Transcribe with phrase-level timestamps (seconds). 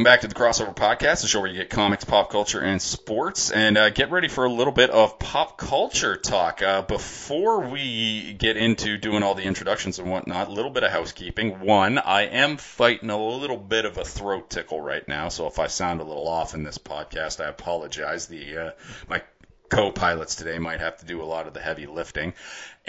[0.00, 2.80] Welcome back to the Crossover Podcast, the show where you get comics, pop culture, and
[2.80, 3.50] sports.
[3.50, 6.62] And uh, get ready for a little bit of pop culture talk.
[6.62, 10.90] Uh, before we get into doing all the introductions and whatnot, a little bit of
[10.90, 11.60] housekeeping.
[11.60, 15.58] One, I am fighting a little bit of a throat tickle right now, so if
[15.58, 18.26] I sound a little off in this podcast, I apologize.
[18.26, 18.70] The uh,
[19.06, 19.20] my
[19.68, 22.32] co-pilots today might have to do a lot of the heavy lifting.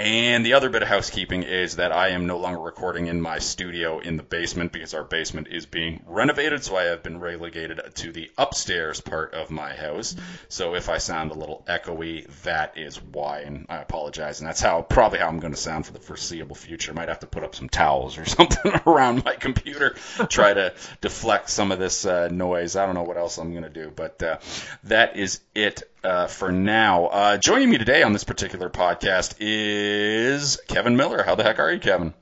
[0.01, 3.37] And the other bit of housekeeping is that I am no longer recording in my
[3.37, 7.79] studio in the basement because our basement is being renovated, so I have been relegated
[7.93, 10.15] to the upstairs part of my house.
[10.49, 14.39] So if I sound a little echoey, that is why, and I apologize.
[14.39, 16.95] And that's how probably how I'm going to sound for the foreseeable future.
[16.95, 19.95] Might have to put up some towels or something around my computer,
[20.29, 22.75] try to deflect some of this uh, noise.
[22.75, 24.39] I don't know what else I'm going to do, but uh,
[24.85, 27.07] that is it uh, for now.
[27.07, 31.23] Uh, joining me today on this particular podcast is Kevin Miller.
[31.23, 32.13] How the heck are you, Kevin?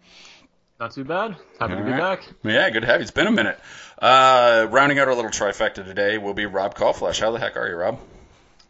[0.79, 1.35] Not too bad.
[1.59, 2.19] Happy All to be right.
[2.19, 2.27] back.
[2.43, 3.03] Yeah, good to have you.
[3.03, 3.59] It's been a minute.
[4.01, 7.19] Uh, rounding out our little trifecta today will be Rob Callflesh.
[7.19, 7.99] How the heck are you, Rob?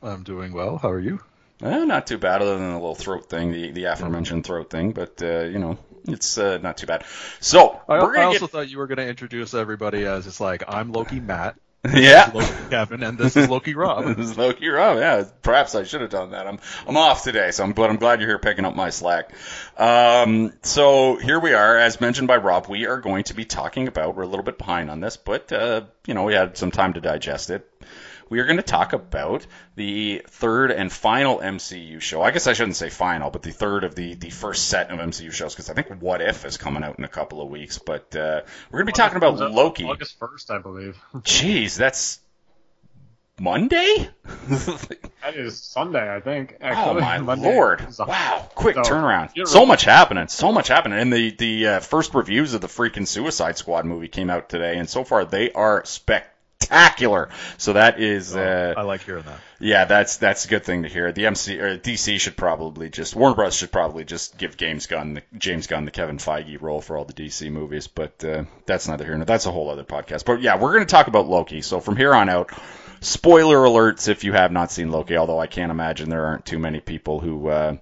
[0.02, 0.78] I'm doing well.
[0.78, 1.20] How are you?
[1.62, 4.92] Eh, not too bad, other than the little throat thing, the, the aforementioned throat thing,
[4.94, 7.04] but, uh, you know, it's uh, not too bad.
[7.42, 10.40] So, I, we're I also to thought you were going to introduce everybody as it's
[10.40, 11.62] like I'm Loki Matt, get.
[11.94, 12.30] Yeah.
[12.34, 14.04] Loki Kevin, and this is Loki Rob.
[14.18, 14.98] This is Loki Rob.
[14.98, 16.46] Yeah, perhaps I should have done that.
[16.46, 19.32] I'm I'm off today, so I'm but I'm glad you're here picking up my slack.
[19.78, 22.68] Um, so here we are, as mentioned by Rob.
[22.68, 24.16] We are going to be talking about.
[24.16, 26.94] We're a little bit behind on this, but uh, you know we had some time
[26.94, 27.66] to digest it.
[28.30, 32.22] We are going to talk about the third and final MCU show.
[32.22, 35.00] I guess I shouldn't say final, but the third of the, the first set of
[35.00, 37.80] MCU shows, because I think What If is coming out in a couple of weeks.
[37.80, 39.84] But uh, we're going to be talking about Loki.
[39.86, 40.98] August 1st, I believe.
[41.16, 42.20] Jeez, that's
[43.40, 44.10] Monday.
[45.22, 46.56] That is Sunday, I think.
[46.62, 47.02] Oh Actually.
[47.02, 47.86] my Monday lord!
[48.00, 49.48] Wow, quick So, turnaround.
[49.48, 49.68] So right.
[49.68, 50.28] much happening.
[50.30, 50.98] So much happening.
[50.98, 54.78] And the the uh, first reviews of the freaking Suicide Squad movie came out today,
[54.78, 56.34] and so far they are spectacular.
[57.58, 59.40] So that is, uh, I like hearing that.
[59.60, 61.12] yeah, that's that's a good thing to hear.
[61.12, 63.56] The MC or DC should probably just Warner Bros.
[63.56, 67.06] should probably just give James Gunn the, James Gunn the Kevin Feige role for all
[67.06, 70.26] the DC movies, but uh, that's neither here nor that's a whole other podcast.
[70.26, 71.62] But yeah, we're going to talk about Loki.
[71.62, 72.52] So from here on out,
[73.02, 75.18] spoiler alerts if you have not seen Loki.
[75.18, 77.48] Although I can't imagine there aren't too many people who.
[77.48, 77.78] Uh,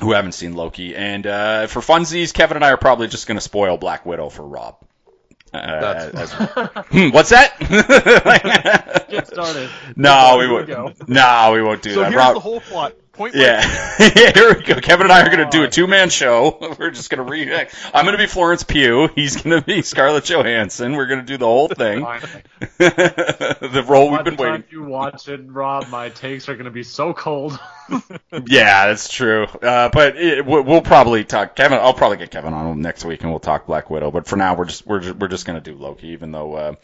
[0.00, 3.36] who haven't seen Loki, and uh, for funsies, Kevin and I are probably just going
[3.36, 4.76] to spoil Black Widow for Rob.
[5.52, 5.80] Uh,
[6.10, 6.32] That's-
[6.90, 7.58] Hmm, what's that?
[9.10, 9.68] Get started.
[9.96, 11.08] no, we Here won't.
[11.08, 12.10] No, we won't do So that.
[12.12, 12.94] here's Rob- the whole plot.
[13.20, 13.64] Point blank.
[14.00, 14.32] yeah.
[14.32, 14.80] Here we go.
[14.80, 16.56] Kevin and I are going to do a two man show.
[16.78, 17.52] We're just going to re.
[17.92, 19.10] I'm going to be Florence Pugh.
[19.14, 20.96] He's going to be Scarlett Johansson.
[20.96, 22.06] We're going to do the whole thing.
[22.78, 24.64] The role we've been waiting.
[24.70, 27.58] you watch it, Rob, my takes are going to be so cold.
[28.46, 29.44] Yeah, that's true.
[29.44, 31.56] Uh, but it, we'll, we'll probably talk.
[31.56, 34.10] Kevin, I'll probably get Kevin on next week and we'll talk Black Widow.
[34.10, 36.54] But for now, we're just we're just, we're just going to do Loki, even though.
[36.54, 36.74] Uh,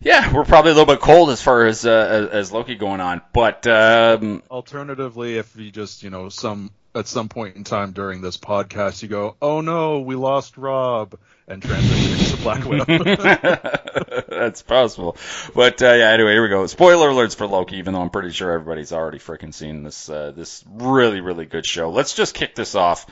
[0.00, 3.20] yeah, we're probably a little bit cold as far as uh, as, Loki going on,
[3.32, 8.20] but um, Alternatively, if you just you know some at some point in time during
[8.20, 12.84] this podcast you go, oh no, we lost Rob, and transition into Black Widow.
[14.28, 15.16] That's possible.
[15.54, 16.66] But uh, yeah, anyway, here we go.
[16.66, 20.30] Spoiler alerts for Loki, even though I'm pretty sure everybody's already freaking seen this uh,
[20.30, 21.90] this really really good show.
[21.90, 23.06] Let's just kick this off.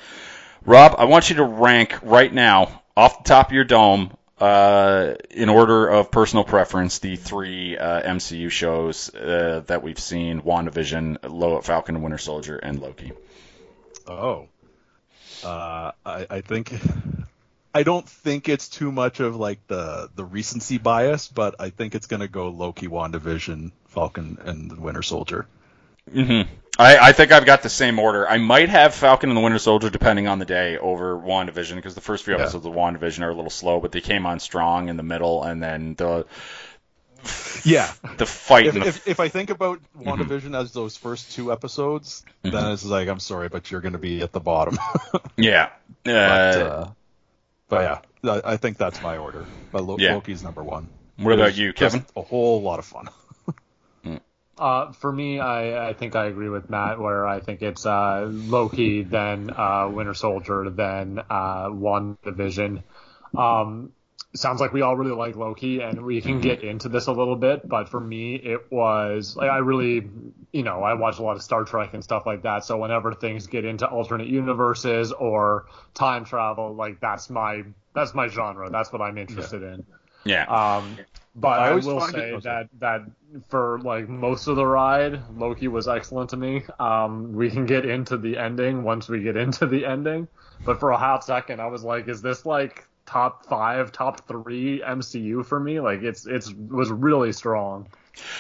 [0.65, 5.15] Rob, I want you to rank right now, off the top of your dome, uh,
[5.31, 11.19] in order of personal preference, the three uh, MCU shows uh, that we've seen: WandaVision,
[11.29, 13.13] Lo- Falcon and Winter Soldier, and Loki.
[14.07, 14.49] Oh.
[15.45, 16.73] Uh, I, I think
[17.75, 21.95] I don't think it's too much of like the the recency bias, but I think
[21.95, 25.47] it's gonna go Loki, WandaVision, Falcon, and the Winter Soldier.
[26.11, 26.43] hmm
[26.79, 28.29] I, I think I've got the same order.
[28.29, 31.95] I might have Falcon and the Winter Soldier, depending on the day, over WandaVision, because
[31.95, 32.43] the first few Yeah.
[32.43, 35.43] episodes of WandaVision are a little slow, but they came on strong in the middle,
[35.43, 36.27] and then the
[37.65, 37.91] Yeah.
[38.19, 38.67] the fight.
[38.67, 42.85] If, the, if, if I think about WandaVision as those first two episodes, then it's
[42.85, 44.79] like I'm sorry, but you're gonna be at the bottom.
[45.37, 45.71] yeah,
[46.05, 46.19] but, uh,
[46.65, 46.91] uh,
[47.69, 49.47] but yeah, I, I think that's my order.
[49.73, 50.15] But Lo- Yeah.
[50.15, 50.89] Loki's number one.
[51.17, 52.05] what about you, Kevin?
[52.17, 53.09] A whole lot of fun.
[54.59, 58.27] Uh, for me, I, I think I agree with Matt, where I think it's uh,
[58.31, 62.83] Loki, then uh, Winter Soldier, then uh, WandaVision.
[63.37, 63.93] Um,
[64.35, 67.37] sounds like we all really like Loki, and we can get into this a little
[67.37, 67.69] bit.
[67.69, 70.09] But for me, it was like I really,
[70.53, 72.65] you know, I watch a lot of Star Trek and stuff like that.
[72.65, 77.63] So whenever things get into alternate universes or time travel, like that's my
[77.95, 78.71] that's my genre.
[78.71, 79.87] That's what I'm interested in.
[80.25, 80.99] Yeah, Um,
[81.37, 83.03] but I I, will say that that
[83.49, 86.65] for like most of the ride, Loki was excellent to me.
[86.81, 90.29] Um, we can get into the ending once we get into the ending,
[90.65, 94.81] but for a half second, I was like, "Is this like top five, top three
[94.81, 95.81] MCU for me.
[95.81, 97.87] Like it's it's was really strong.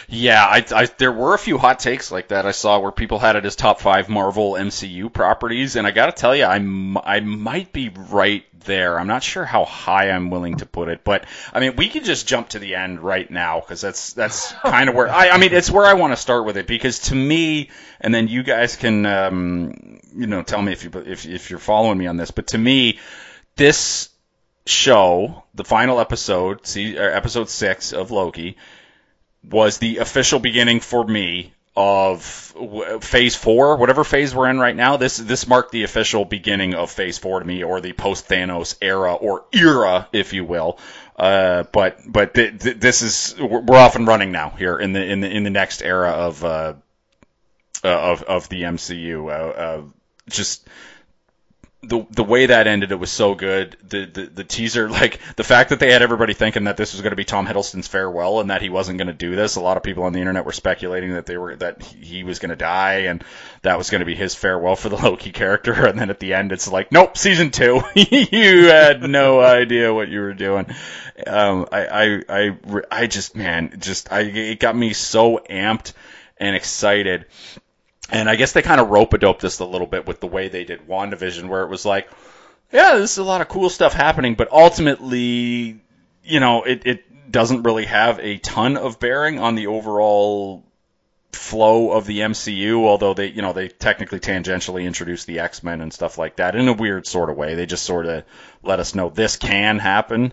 [0.08, 3.18] Yeah, I, I, there were a few hot takes like that I saw where people
[3.18, 6.56] had it as top five Marvel MCU properties, and I got to tell you, I,
[6.56, 8.98] I might be right there.
[8.98, 12.04] I'm not sure how high I'm willing to put it, but I mean, we can
[12.04, 15.38] just jump to the end right now because that's that's kind of where I, I
[15.38, 17.70] mean, it's where I want to start with it because to me,
[18.00, 21.58] and then you guys can, um, you know, tell me if you if if you're
[21.58, 22.98] following me on this, but to me,
[23.56, 24.10] this
[24.66, 28.56] show, the final episode, see, episode six of Loki
[29.50, 32.22] was the official beginning for me of
[33.02, 34.96] phase four, whatever phase we're in right now.
[34.96, 38.76] This this marked the official beginning of phase four to me, or the post Thanos
[38.80, 40.78] era or era, if you will.
[41.16, 45.04] Uh, but but th- th- this is we're off and running now here in the
[45.04, 46.74] in the in the next era of uh,
[47.84, 49.26] uh of of the MCU.
[49.26, 49.82] Uh, uh,
[50.30, 50.66] just
[51.82, 53.76] the the way that ended, it was so good.
[53.86, 57.02] The, the the teaser, like the fact that they had everybody thinking that this was
[57.02, 59.56] going to be Tom Hiddleston's farewell and that he wasn't going to do this.
[59.56, 62.38] A lot of people on the internet were speculating that they were that he was
[62.38, 63.22] going to die and
[63.62, 65.86] that was going to be his farewell for the Loki character.
[65.96, 67.80] And then at the end, it's like, nope, season two.
[67.94, 70.66] you had no idea what you were doing.
[71.26, 72.58] Um, I, I I
[72.90, 75.92] I just man, just I it got me so amped
[76.38, 77.26] and excited
[78.10, 80.26] and I guess they kind of rope a dope this a little bit with the
[80.26, 82.08] way they did WandaVision, where it was like,
[82.72, 85.80] yeah, this is a lot of cool stuff happening, but ultimately,
[86.24, 90.64] you know, it, it doesn't really have a ton of bearing on the overall
[91.32, 95.80] flow of the MCU, although they, you know, they technically tangentially introduced the X Men
[95.80, 97.54] and stuff like that in a weird sort of way.
[97.54, 98.24] They just sort of
[98.62, 100.32] let us know this can happen,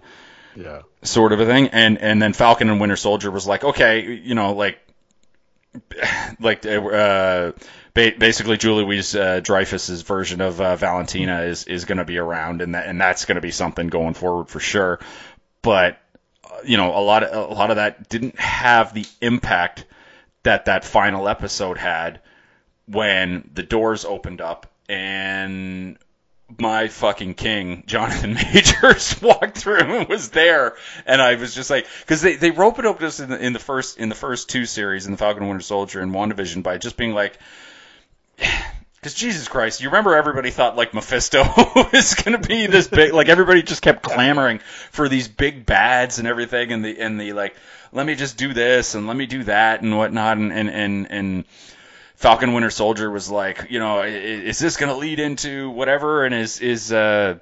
[0.56, 1.70] yeah, sort of a thing.
[1.70, 4.80] And and then Falcon and Winter Soldier was like, okay, you know, like
[6.40, 7.52] like uh,
[7.94, 12.62] basically Julia Louis uh, Dreyfus's version of uh, Valentina is is going to be around,
[12.62, 15.00] and that and that's going to be something going forward for sure.
[15.62, 16.00] But
[16.44, 19.86] uh, you know, a lot of a lot of that didn't have the impact
[20.44, 22.22] that that final episode had
[22.86, 25.98] when the doors opened up and
[26.60, 31.88] my fucking king, Jonathan Majors, walked through and was there, and I was just like,
[32.02, 34.50] because they they rope it up us in the, in the first in the first
[34.50, 37.38] two series, in the Falcon and Winter Soldier and WandaVision, by just being like.
[38.96, 41.44] Because Jesus Christ, you remember everybody thought like Mephisto
[41.92, 44.60] was going to be this big, like everybody just kept clamoring
[44.92, 47.54] for these big bads and everything, and the and the like,
[47.92, 51.12] let me just do this and let me do that and whatnot, and and and,
[51.12, 51.46] and
[52.16, 56.26] Falcon Winter Soldier was like, you know, is this going to lead into whatever?
[56.26, 57.40] And is is uh,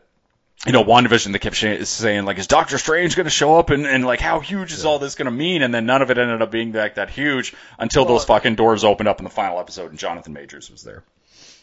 [0.66, 1.56] you know, WandaVision that kept
[1.88, 3.72] saying like, is Doctor Strange going to show up?
[3.72, 4.90] And, and like, how huge is yeah.
[4.90, 5.64] all this going to mean?
[5.64, 8.56] And then none of it ended up being like that huge until well, those fucking
[8.56, 11.04] doors opened up in the final episode and Jonathan Majors was there.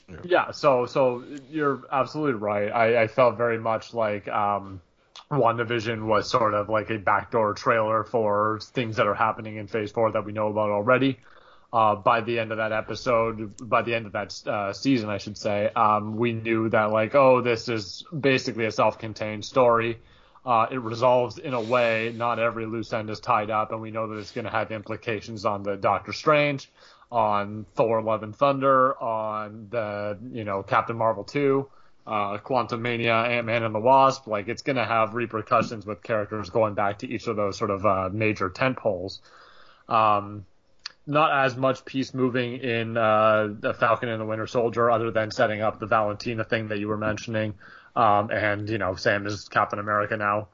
[0.08, 0.16] Yeah.
[0.24, 2.70] yeah so so you're absolutely right.
[2.70, 4.80] I, I felt very much like um,
[5.30, 9.92] WandaVision was sort of like a backdoor trailer for things that are happening in Phase
[9.92, 11.18] Four that we know about already
[11.72, 15.18] uh, by the end of that episode, by the end of that uh, season, I
[15.18, 19.98] should say, um, we knew that like, oh, this is basically a self-contained story.
[20.46, 22.14] Uh, it resolves in a way.
[22.16, 24.72] Not every loose end is tied up, and we know that it's going to have
[24.72, 26.70] implications on the Doctor Strange,
[27.12, 31.68] on Thor: Love and Thunder, on the you know Captain Marvel two,
[32.06, 34.26] uh, Quantumania, Ant Man and the Wasp.
[34.26, 37.70] Like it's going to have repercussions with characters going back to each of those sort
[37.70, 39.20] of uh, major tent poles.
[39.86, 40.46] Um,
[41.08, 45.30] not as much piece moving in uh, the Falcon and the Winter Soldier, other than
[45.30, 47.54] setting up the Valentina thing that you were mentioning,
[47.96, 50.48] um, and you know Sam is Captain America now.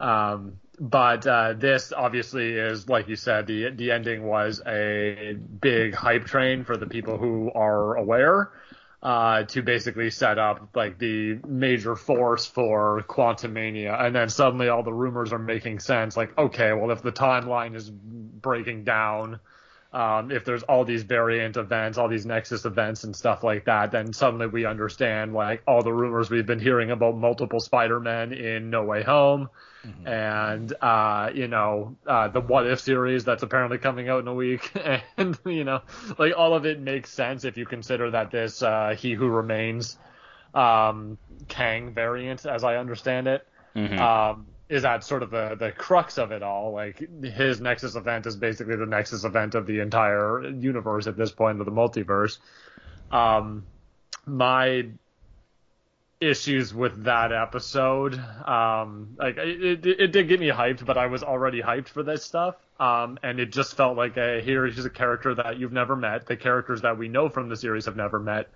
[0.00, 5.94] Um, but uh, this obviously is, like you said, the the ending was a big
[5.94, 8.50] hype train for the people who are aware.
[9.02, 14.82] Uh, to basically set up like the major force for Quantumania, and then suddenly all
[14.82, 16.16] the rumors are making sense.
[16.16, 19.38] Like, okay, well, if the timeline is breaking down,
[19.92, 23.92] um, if there's all these variant events, all these Nexus events and stuff like that,
[23.92, 28.70] then suddenly we understand like all the rumors we've been hearing about multiple Spider-Men in
[28.70, 29.48] No Way Home,
[29.86, 30.06] mm-hmm.
[30.06, 34.34] and uh, you know uh, the What If series that's apparently coming out in a
[34.34, 34.72] week,
[35.16, 35.80] and you know
[36.18, 39.96] like all of it makes sense if you consider that this uh, He Who Remains
[40.52, 41.16] um,
[41.48, 43.46] Kang variant, as I understand it.
[43.76, 43.98] Mm-hmm.
[43.98, 46.72] Um, is at sort of the the crux of it all.
[46.72, 51.30] Like his Nexus event is basically the Nexus event of the entire universe at this
[51.30, 52.38] point of the multiverse.
[53.10, 53.64] Um,
[54.26, 54.86] my
[56.20, 58.14] issues with that episode,
[58.46, 62.02] um, like it, it, it did get me hyped, but I was already hyped for
[62.02, 62.56] this stuff.
[62.78, 66.26] Um, and it just felt like a here is a character that you've never met.
[66.26, 68.48] The characters that we know from the series have never met.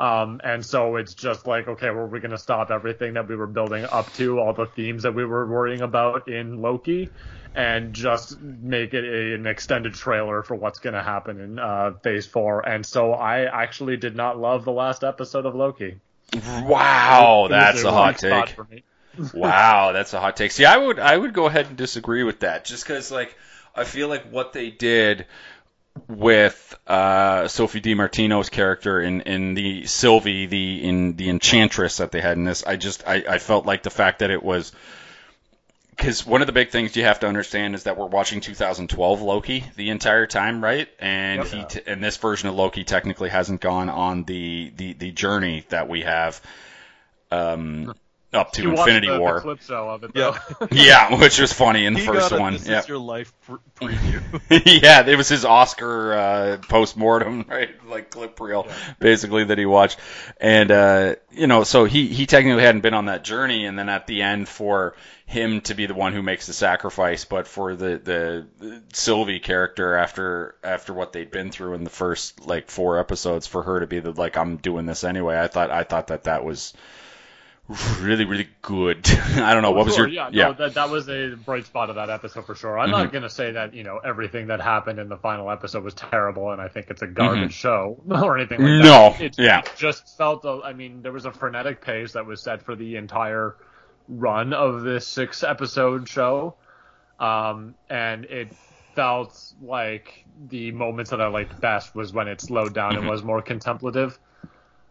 [0.00, 3.46] Um, and so it's just like, okay, we're going to stop everything that we were
[3.46, 7.10] building up to, all the themes that we were worrying about in Loki,
[7.54, 11.92] and just make it a, an extended trailer for what's going to happen in uh,
[12.02, 12.66] Phase 4.
[12.66, 16.00] And so I actually did not love the last episode of Loki.
[16.62, 18.56] Wow, that's a hot take.
[19.34, 20.52] wow, that's a hot take.
[20.52, 23.36] See, I would I would go ahead and disagree with that, just because like
[23.74, 25.26] I feel like what they did
[26.08, 32.12] with uh, Sophie Di Martino's character in, in the Sylvie, the in the Enchantress that
[32.12, 34.72] they had in this, I just I, I felt like the fact that it was
[36.00, 39.20] because one of the big things you have to understand is that we're watching 2012
[39.20, 40.88] Loki the entire time, right?
[40.98, 41.48] And yep.
[41.48, 45.64] he t- and this version of Loki technically hasn't gone on the the, the journey
[45.68, 46.40] that we have.
[47.30, 47.94] Um,
[48.32, 49.34] up to you Infinity the, War.
[49.34, 50.36] The clip of it, though.
[50.60, 50.66] Yeah.
[51.10, 52.52] yeah, which was funny in the he first got one.
[52.52, 52.80] This yeah.
[52.80, 53.32] is your life
[53.76, 54.22] preview.
[54.82, 57.70] yeah, it was his Oscar uh, post mortem, right?
[57.86, 58.74] Like clip reel, yeah.
[58.98, 59.98] basically that he watched,
[60.40, 63.88] and uh, you know, so he he technically hadn't been on that journey, and then
[63.88, 64.94] at the end for
[65.26, 69.40] him to be the one who makes the sacrifice, but for the the, the Sylvie
[69.40, 73.80] character after after what they'd been through in the first like four episodes, for her
[73.80, 75.38] to be the like I'm doing this anyway.
[75.38, 76.74] I thought I thought that that was
[78.00, 79.08] really, really good.
[79.10, 79.70] I don't know.
[79.70, 80.08] What was your?
[80.08, 80.48] Yeah, yeah.
[80.48, 82.78] No, that that was a bright spot of that episode for sure.
[82.78, 82.98] I'm mm-hmm.
[82.98, 86.50] not gonna say that you know everything that happened in the final episode was terrible,
[86.50, 87.48] and I think it's a garbage mm-hmm.
[87.50, 89.20] show or anything like no, that.
[89.20, 89.60] It, yeah.
[89.60, 90.44] It just felt.
[90.44, 93.56] I mean, there was a frenetic pace that was set for the entire
[94.08, 96.56] run of this six episode show,
[97.20, 98.52] um, and it
[98.96, 103.02] felt like the moments that I liked best was when it slowed down mm-hmm.
[103.02, 104.18] and was more contemplative.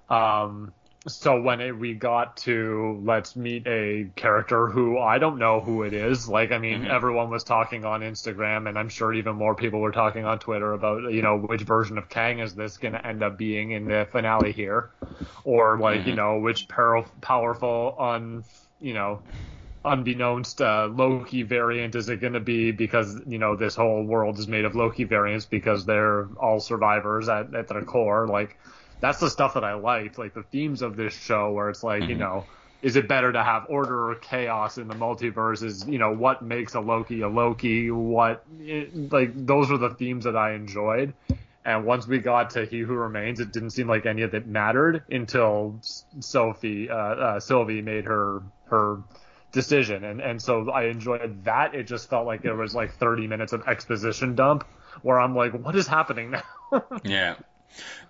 [0.10, 0.74] Um,
[1.10, 5.84] so when it, we got to let's meet a character who I don't know who
[5.84, 6.28] it is.
[6.30, 6.92] Like, I mean, mm-hmm.
[6.92, 10.74] everyone was talking on Instagram, and I'm sure even more people were talking on Twitter
[10.74, 13.86] about, you know, which version of Kang is this going to end up being in
[13.86, 14.92] the finale here,
[15.44, 16.10] or like, mm-hmm.
[16.10, 18.44] you know, which par- powerful, un,
[18.80, 19.22] you know,
[19.86, 24.38] unbeknownst uh, Loki variant is it going to be because you know this whole world
[24.38, 28.28] is made of Loki variants because they're all survivors at, at their core.
[28.28, 28.58] Like,
[29.00, 32.02] that's the stuff that I liked, like the themes of this show, where it's like,
[32.02, 32.12] mm-hmm.
[32.12, 32.46] you know,
[32.82, 35.64] is it better to have order or chaos in the multiverse?
[35.64, 37.92] Is you know what makes a Loki a Loki?
[37.92, 41.14] What it, like those are the themes that I enjoyed.
[41.66, 44.48] And once we got to He Who Remains, it didn't seem like any of it
[44.48, 49.04] mattered until Sophie, uh, uh, Sylvie made her her
[49.52, 51.76] decision, and and so I enjoyed that.
[51.76, 54.66] It just felt like there was like 30 minutes of exposition dump
[55.02, 56.84] where I'm like, what is happening now?
[57.04, 57.36] yeah.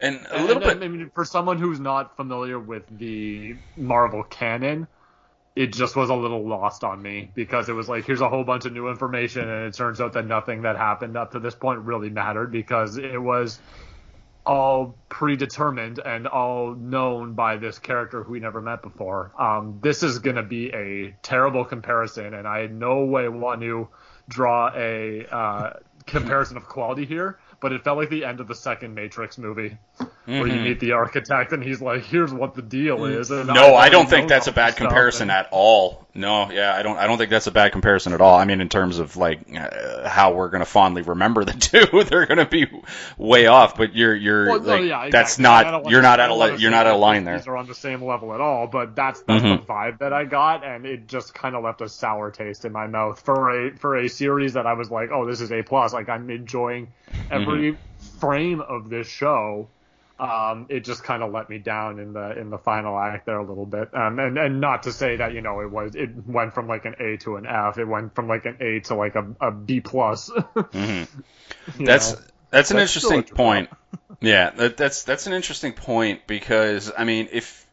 [0.01, 0.85] And a little and, bit.
[0.85, 4.87] I mean, for someone who's not familiar with the Marvel canon,
[5.55, 8.43] it just was a little lost on me because it was like, here's a whole
[8.43, 11.55] bunch of new information, and it turns out that nothing that happened up to this
[11.55, 13.59] point really mattered because it was
[14.45, 19.31] all predetermined and all known by this character who we never met before.
[19.37, 23.61] Um, this is going to be a terrible comparison, and I in no way want
[23.61, 23.89] to
[24.29, 25.73] draw a uh,
[26.05, 29.77] comparison of quality here but it felt like the end of the second Matrix movie,
[29.99, 30.39] mm-hmm.
[30.39, 30.63] where you mm-hmm.
[30.63, 33.89] meet the architect and he's like, "Here's what the deal is." And no, I, I
[33.89, 35.31] don't think that's a bad comparison and...
[35.31, 36.07] at all.
[36.15, 36.97] No, yeah, I don't.
[36.97, 38.35] I don't think that's a bad comparison at all.
[38.37, 41.53] I mean, in terms of like uh, how we're going to fondly remember the
[41.91, 42.67] two, they're going to be
[43.17, 43.77] way off.
[43.77, 45.11] But you're you're well, like no, yeah, exactly.
[45.11, 47.37] that's not you're not at a you're not at a line there.
[47.37, 48.65] These are on the same level at all.
[48.65, 49.61] But that's that's mm-hmm.
[49.61, 52.71] the vibe that I got, and it just kind of left a sour taste in
[52.71, 55.61] my mouth for a for a series that I was like, oh, this is a
[55.61, 55.93] plus.
[55.93, 56.91] Like I'm enjoying
[57.29, 58.17] every mm-hmm.
[58.19, 59.69] frame of this show.
[60.19, 63.37] Um, it just kind of let me down in the in the final act there
[63.37, 63.93] a little bit.
[63.93, 66.85] Um, and and not to say that you know it was it went from like
[66.85, 67.77] an A to an F.
[67.77, 70.29] It went from like an A to like a, a B plus.
[70.55, 71.85] mm-hmm.
[71.85, 72.19] That's know?
[72.49, 73.69] that's an that's interesting point.
[74.19, 77.65] yeah, that, that's that's an interesting point because I mean if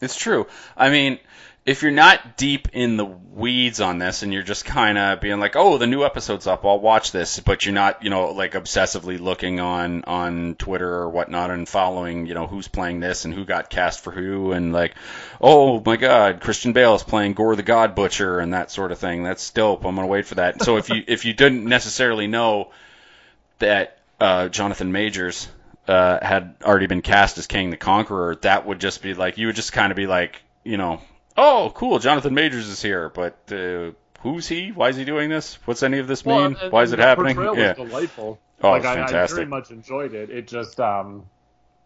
[0.00, 0.48] it's true.
[0.76, 1.20] I mean
[1.66, 5.38] if you're not deep in the weeds on this and you're just kind of being
[5.40, 8.52] like, oh, the new episode's up, I'll watch this, but you're not, you know, like
[8.52, 13.34] obsessively looking on on Twitter or whatnot and following, you know, who's playing this and
[13.34, 14.94] who got cast for who and like,
[15.40, 18.98] oh my God, Christian Bale is playing Gorr the God Butcher and that sort of
[18.98, 19.22] thing.
[19.22, 19.84] That's dope.
[19.84, 20.62] I'm gonna wait for that.
[20.62, 22.70] So if you if you didn't necessarily know
[23.58, 25.46] that uh, Jonathan Majors
[25.86, 29.46] uh, had already been cast as Kang the Conqueror, that would just be like you
[29.46, 31.00] would just kind of be like, you know,
[31.40, 34.72] oh, cool, Jonathan Majors is here, but uh, who's he?
[34.72, 35.58] Why is he doing this?
[35.64, 36.54] What's any of this mean?
[36.54, 37.36] Why is it happening?
[37.36, 37.72] Yeah.
[37.72, 38.38] delightful.
[38.62, 39.16] Oh, like, fantastic.
[39.16, 40.30] I, I very much enjoyed it.
[40.30, 41.24] It just um,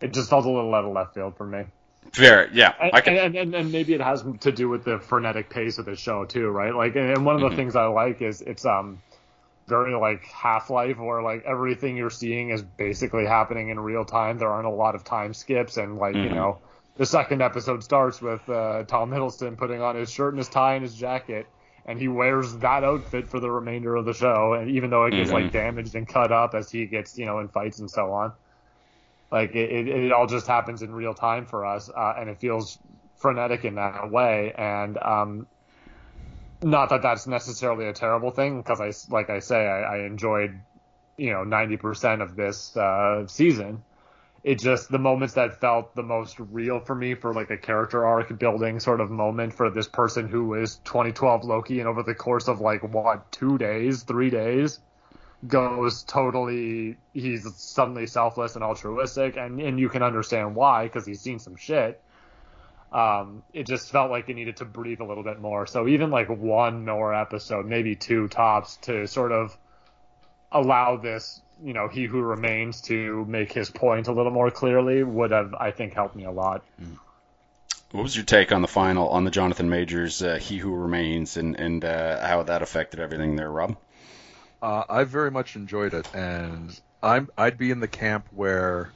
[0.00, 1.64] it just felt a little out of left field for me.
[2.12, 2.74] Fair, yeah.
[2.80, 3.16] And, can...
[3.16, 6.24] and, and, and, maybe it has to do with the frenetic pace of the show
[6.24, 6.74] too, right?
[6.74, 7.56] Like, and one of the mm-hmm.
[7.56, 9.00] things I like is it's um,
[9.66, 14.38] very like Half Life, where like everything you're seeing is basically happening in real time.
[14.38, 16.24] There aren't a lot of time skips, and like Mhm.
[16.24, 16.58] you know,
[16.96, 20.74] the second episode starts with uh, Tom Hiddleston putting on his shirt and his tie
[20.74, 21.46] and his jacket,
[21.86, 24.54] and he wears that outfit for the remainder of the show.
[24.54, 25.32] And even though it gets Mhm.
[25.32, 28.32] like damaged and cut up as he gets you know in fights and so on,
[29.30, 32.38] like it, it, it all just happens in real time for us, uh, and it
[32.40, 32.78] feels
[33.16, 34.52] frenetic in that way.
[34.56, 35.46] And um,
[36.62, 40.64] not that that's necessarily a terrible thing, because I like I say I, I enjoyed
[41.16, 43.84] you know 90% of this uh, season.
[44.44, 48.04] It just the moments that felt the most real for me for like a character
[48.04, 52.14] arc building sort of moment for this person who is 2012 Loki and over the
[52.14, 54.80] course of like what two days, three days,
[55.48, 61.22] goes totally he's suddenly selfless and altruistic and and you can understand why because he's
[61.22, 62.02] seen some shit.
[62.92, 65.66] Um it just felt like it needed to breathe a little bit more.
[65.66, 69.56] So even like one more episode maybe two tops to sort of
[70.52, 75.02] allow this you know he who remains to make his point a little more clearly
[75.02, 76.62] would have i think helped me a lot
[77.94, 81.36] What was your take on the final on the Jonathan Majors uh, He Who Remains
[81.36, 83.76] and and uh, how that affected everything there, Rob?
[84.60, 88.90] Uh, I very much enjoyed it, and I'm I'd be in the camp where,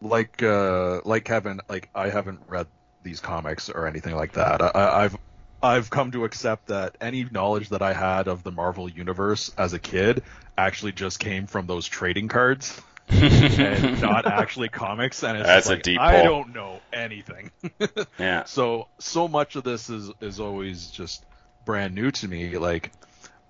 [0.00, 2.68] like uh, like Kevin, like I haven't read
[3.02, 4.62] these comics or anything like that.
[4.62, 5.18] I, I've
[5.62, 9.72] I've come to accept that any knowledge that I had of the Marvel universe as
[9.72, 10.22] a kid
[10.56, 15.22] actually just came from those trading cards and not actually comics.
[15.24, 16.24] And it's That's just a like, deep I pull.
[16.24, 17.50] don't know anything.
[18.18, 18.44] yeah.
[18.44, 21.24] So so much of this is is always just
[21.64, 22.56] brand new to me.
[22.58, 22.92] Like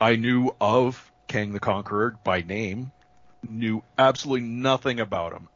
[0.00, 2.90] I knew of Kang the Conqueror by name,
[3.48, 5.48] knew absolutely nothing about him.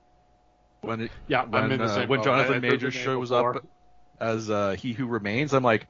[0.82, 2.22] When it, yeah when I'm in the uh, when.
[2.22, 3.64] Jonathan I- Majors shows up
[4.20, 5.86] as uh, He Who Remains, I'm like,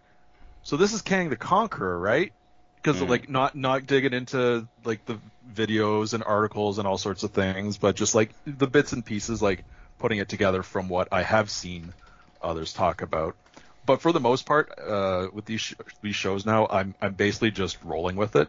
[0.63, 2.33] so this is Kang the Conqueror, right?
[2.77, 3.09] Because Mhm.
[3.09, 5.19] like not not digging into like the
[5.53, 9.41] videos and articles and all sorts of things, but just like the bits and pieces,
[9.43, 9.65] like
[9.99, 11.93] putting it together from what I have seen
[12.41, 13.37] others talk about.
[13.85, 17.51] But for the most part, uh, with these sh- these shows now, I'm I'm basically
[17.51, 18.49] just rolling with it.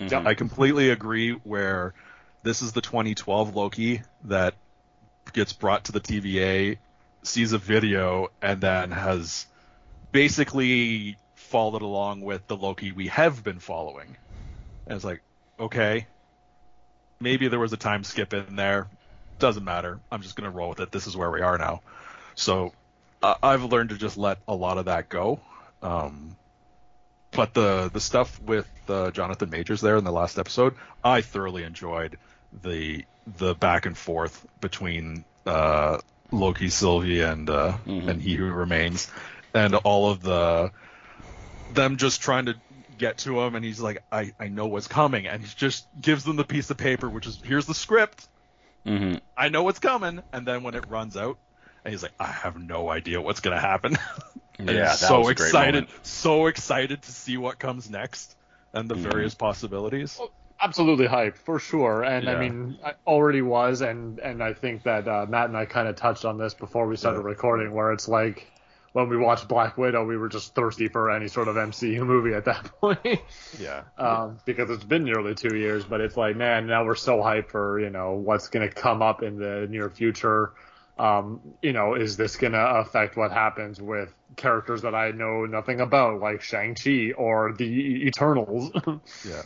[0.00, 0.26] Mhm.
[0.26, 1.32] I completely agree.
[1.32, 1.94] Where
[2.42, 4.54] this is the 2012 Loki that
[5.32, 6.78] gets brought to the TVA,
[7.24, 9.46] sees a video, and then has
[10.12, 11.16] basically
[11.48, 14.16] followed along with the Loki we have been following.
[14.86, 15.22] And it's like,
[15.58, 16.06] okay,
[17.20, 18.88] maybe there was a time skip in there.
[19.38, 20.00] Doesn't matter.
[20.10, 20.90] I'm just gonna roll with it.
[20.90, 21.80] This is where we are now.
[22.34, 22.72] So
[23.22, 25.40] uh, I've learned to just let a lot of that go.
[25.82, 26.36] Um,
[27.30, 31.62] but the the stuff with uh, Jonathan Majors there in the last episode, I thoroughly
[31.64, 32.18] enjoyed
[32.62, 33.04] the
[33.38, 35.98] the back and forth between uh,
[36.32, 38.08] Loki, Sylvie, and uh, Mhm.
[38.08, 39.10] and He Who Remains,
[39.54, 40.72] and all of the
[41.74, 42.54] them just trying to
[42.96, 46.24] get to him, and he's like, I I know what's coming, and he just gives
[46.24, 48.26] them the piece of paper, which is here's the script.
[48.86, 49.20] Mhm.
[49.36, 51.38] I know what's coming, and then when it runs out,
[51.84, 53.96] and he's like, I have no idea what's gonna happen.
[54.60, 58.34] Yeah, that so was a great excited, so excited to see what comes next
[58.74, 59.02] and the Mhm.
[59.02, 60.18] various possibilities.
[60.60, 62.32] absolutely hyped for sure and Yeah.
[62.32, 65.86] i mean i already was and and i think that uh, matt and i kind
[65.86, 67.26] of touched on this before we started Yeah.
[67.26, 68.50] recording where it's like
[68.92, 72.34] when we watched black widow we were just thirsty for any sort of mcu movie
[72.34, 73.20] at that point
[73.58, 73.82] Yeah.
[73.96, 77.48] um, because it's been nearly two years but it's like man now we're so hyped
[77.50, 80.52] for you know what's going to come up in the near future
[80.98, 85.46] um, you know, is this going to affect what happens with characters that I know
[85.46, 87.64] nothing about, like Shang-Chi or the
[88.08, 88.72] Eternals?
[89.24, 89.42] Yeah.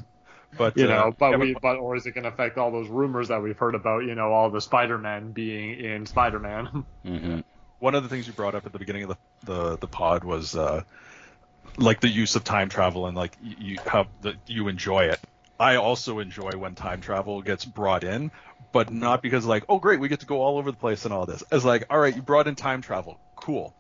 [0.56, 2.70] But you uh, know, but yeah, we, but or is it going to affect all
[2.70, 4.04] those rumors that we've heard about?
[4.04, 6.84] You know, all the Spider-Man being in Spider-Man.
[7.04, 7.44] Mhm.
[7.82, 10.22] One of the things you brought up at the beginning of the the, the pod
[10.22, 10.82] was uh,
[11.76, 15.18] like the use of time travel and like you, how the, you enjoy it.
[15.58, 18.30] I also enjoy when time travel gets brought in,
[18.70, 21.12] but not because like, oh great, we get to go all over the place and
[21.12, 21.42] all this.
[21.50, 23.74] It's like, all right, you brought in time travel, cool.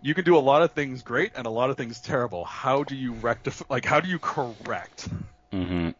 [0.00, 2.44] You can do a lot of things great and a lot of things terrible.
[2.44, 3.64] How do you rectify?
[3.68, 5.08] Like, how do you correct?
[5.52, 5.94] Mhm.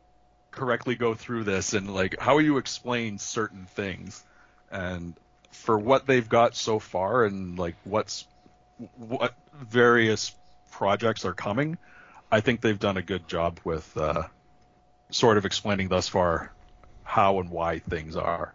[0.53, 4.25] correctly go through this and like how you explain certain things
[4.71, 5.15] and
[5.51, 8.27] for what they've got so far and like what's
[8.97, 10.35] what various
[10.71, 11.79] projects are coming
[12.31, 14.23] i think they've done a good job with uh,
[15.11, 16.53] sort of explaining thus far
[17.03, 18.55] how and why things are.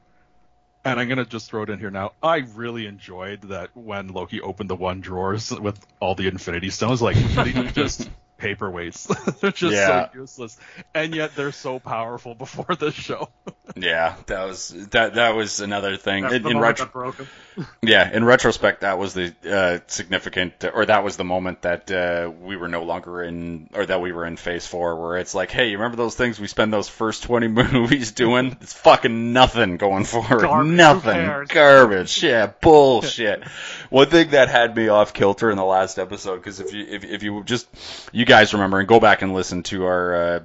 [0.86, 2.12] And i'm going to just throw it in here now.
[2.22, 7.02] I really enjoyed that when loki opened the one drawers with all the infinity stones
[7.02, 8.10] like they just
[8.44, 10.10] paperweights they're just Yeah.
[10.12, 10.58] so useless
[10.94, 13.30] and yet they're so powerful before this show
[13.76, 16.24] Yeah, that was that that was another thing.
[16.24, 17.16] That's In, the in retro, that broke
[17.82, 22.30] yeah, in retrospect, that was the uh, significant, or that was the moment that uh,
[22.42, 25.50] we were no longer in, or that we were in Phase Four, where it's like,
[25.52, 28.58] hey, you remember those things we spend those first twenty movies doing?
[28.60, 30.42] It's fucking nothing going forward.
[30.42, 30.72] Garbage.
[30.74, 31.46] Nothing.
[31.48, 32.22] Garbage.
[32.22, 33.44] Yeah, bullshit.
[33.90, 37.04] One thing that had me off kilter in the last episode, because if you if,
[37.06, 37.68] if you just
[38.12, 40.16] you guys remember and go back and listen to our.
[40.16, 40.40] Uh,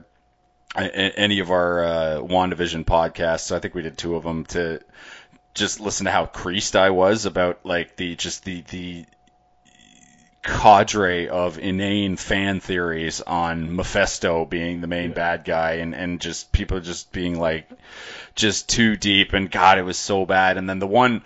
[0.76, 3.50] any of our uh, WandaVision podcasts.
[3.50, 4.80] I think we did two of them to
[5.54, 9.06] just listen to how creased I was about like the just the the
[10.42, 16.52] cadre of inane fan theories on Mephisto being the main bad guy and and just
[16.52, 17.68] people just being like
[18.34, 21.22] just too deep and God it was so bad and then the one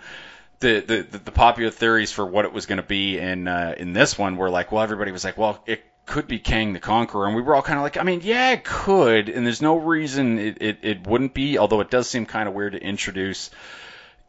[0.59, 0.79] the,
[1.11, 4.17] the, the popular theories for what it was going to be in uh, in this
[4.17, 7.35] one were like, well, everybody was like, well, it could be Kang the Conqueror, and
[7.35, 10.37] we were all kind of like, I mean, yeah, it could, and there's no reason
[10.37, 13.49] it, it, it wouldn't be, although it does seem kind of weird to introduce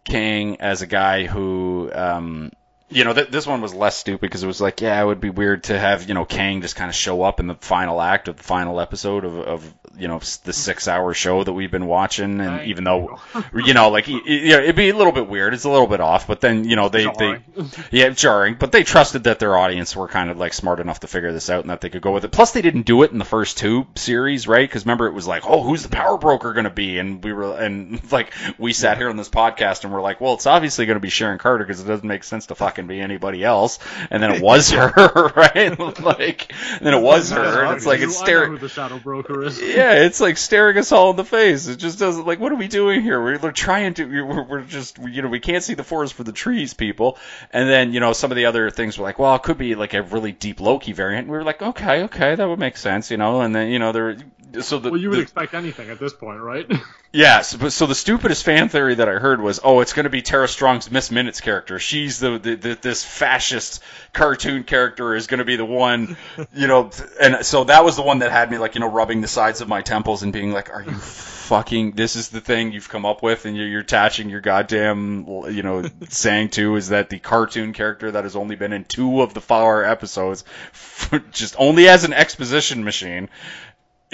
[0.05, 2.53] Kang as a guy who, um,
[2.91, 5.21] you know, th- this one was less stupid because it was like, yeah, it would
[5.21, 8.01] be weird to have, you know, Kang just kind of show up in the final
[8.01, 11.71] act of the final episode of, of you know, the six hour show that we've
[11.71, 12.41] been watching.
[12.41, 12.67] And Right.
[12.69, 13.21] even though,
[13.55, 15.55] you know, like, yeah, it'd be a little bit weird.
[15.55, 17.39] It's a little bit off, but then, you know, they, they,
[17.91, 21.07] yeah, jarring, but they trusted that their audience were kind of like smart enough to
[21.07, 22.33] figure this out and that they could go with it.
[22.33, 24.69] Plus, they didn't do it in the first two series, right?
[24.69, 26.99] Because remember, it was like, oh, who's the power broker going to be?
[26.99, 30.35] And we were, and like, we sat here on this podcast and we're like, well,
[30.35, 33.01] it's obviously going to be Sharon Carter because it doesn't make sense to fucking be
[33.01, 33.79] anybody else.
[34.11, 34.93] And then it was her,
[35.37, 35.79] right?
[36.01, 37.65] like, then it was her.
[37.65, 38.59] and It's like, it's staring.
[38.59, 39.61] the shadow broker is.
[39.61, 41.67] Yeah, it's like staring us all in the face.
[41.69, 43.23] It just doesn't like what are we doing here?
[43.23, 46.25] We're, we're trying to we're, we're just you know we can't see the forest for
[46.25, 47.19] the trees, people.
[47.53, 49.75] And then you know some of the other things were like, well, it could be
[49.75, 51.25] like a really deep Loki variant.
[51.25, 53.41] And we were like, okay, okay, that would make sense, you know.
[53.43, 54.17] And then you know there
[54.61, 56.71] so the, Well, you would the- expect anything at this point, right?
[57.13, 60.11] yes, but- so the stupidest fan theory that I heard was, oh, it's going to
[60.11, 61.81] be Tara Strong's Miss Minutes character.
[61.81, 63.81] She's the, the, the this fascist
[64.13, 66.17] cartoon character is going to be the one,
[66.55, 66.91] you know.
[67.21, 69.61] And so that was the one that had me like, you know, rubbing the sides
[69.61, 71.93] of my temples and being like, are you fucking?
[71.93, 75.63] This is the thing you've come up with, and you're, you're attaching your goddamn, you
[75.63, 79.35] know, saying to is that the cartoon character that has only been in two of
[79.35, 80.45] the four episodes,
[81.31, 83.29] just only as an exposition machine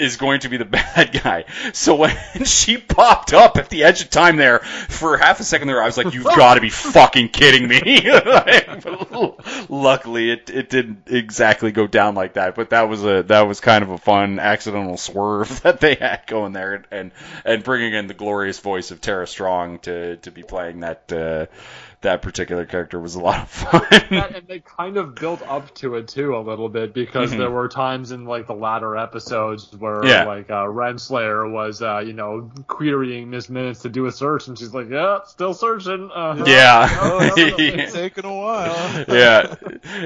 [0.01, 1.45] is going to be the bad guy.
[1.73, 5.67] So when she popped up at the edge of time there for half a second
[5.67, 8.09] there, I was like, "You've got to be fucking kidding me!"
[9.69, 12.55] Luckily, it it didn't exactly go down like that.
[12.55, 16.23] But that was a that was kind of a fun accidental swerve that they had
[16.27, 17.11] going there, and
[17.45, 21.11] and bringing in the glorious voice of Tara Strong to to be playing that.
[21.11, 21.45] Uh,
[22.01, 23.85] that particular character was a lot of fun.
[24.11, 27.37] And they kind of built up to it too a little bit because Mhm.
[27.37, 30.23] there were times in like the latter episodes where Yeah.
[30.25, 34.57] like uh, Renslayer was uh, you know querying Miss Minutes to do a search and
[34.57, 36.87] she's like yeah still searching uh Yeah.
[37.01, 37.29] Oh.
[37.37, 39.05] It's taken a while.
[39.07, 39.55] yeah,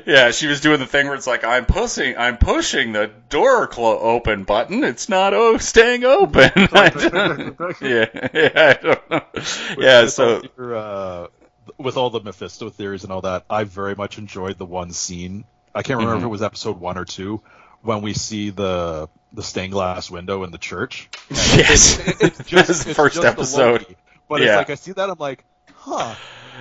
[0.05, 0.31] yeah.
[0.31, 3.99] She was doing the thing where it's like I'm pushing, I'm pushing the door clo-
[3.99, 4.83] open button.
[4.83, 6.51] It's not oh staying open.
[7.81, 8.51] Yeah, yeah.
[8.55, 9.21] I don't know.
[9.77, 10.05] Yeah.
[10.07, 11.27] So all your, uh,
[11.77, 15.45] with all the Mephisto theories and all that, I very much enjoyed the one scene.
[15.73, 16.19] I can't remember Mhm.
[16.19, 17.41] if it was episode one or two
[17.81, 21.09] when we see the the stained glass window in the church.
[21.29, 23.81] yes, It's just That's the it's first just a episode.
[23.81, 23.97] Loki.
[24.29, 24.47] but Yeah.
[24.47, 25.43] it's like I see that I'm like,
[25.75, 26.15] huh.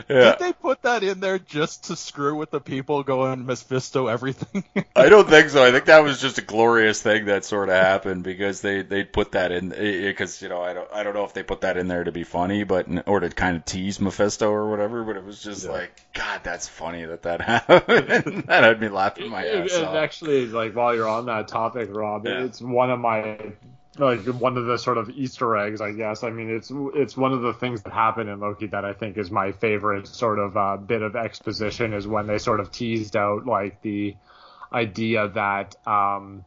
[0.09, 0.31] Yeah.
[0.33, 4.65] Did they put that in there just to screw with the people going Mephisto everything?
[4.97, 5.65] I don't think so.
[5.65, 9.05] I think that was just a glorious thing that sort of happened because they they
[9.05, 11.43] put that in eh, eh, because you know I don't I don't know if they
[11.43, 14.71] put that in there to be funny, but or to kind of tease Mephisto or
[14.71, 15.05] whatever.
[15.05, 15.71] But it was just Yeah.
[15.73, 18.45] like God, that's funny that that happened.
[18.49, 19.95] that had me laughing my ass and off.
[19.97, 22.45] actually, like while you're on that topic, Rob, Yeah.
[22.45, 23.39] it's one of my
[23.99, 26.25] like one of the sort of Easter eggs, I guess.
[26.25, 29.17] I mean, it's it's one of the things that happen in Loki that I think
[29.17, 33.17] is my favorite sort of uh, bit of exposition is when they sort of teased
[33.17, 34.17] out like the
[34.73, 36.45] idea that um,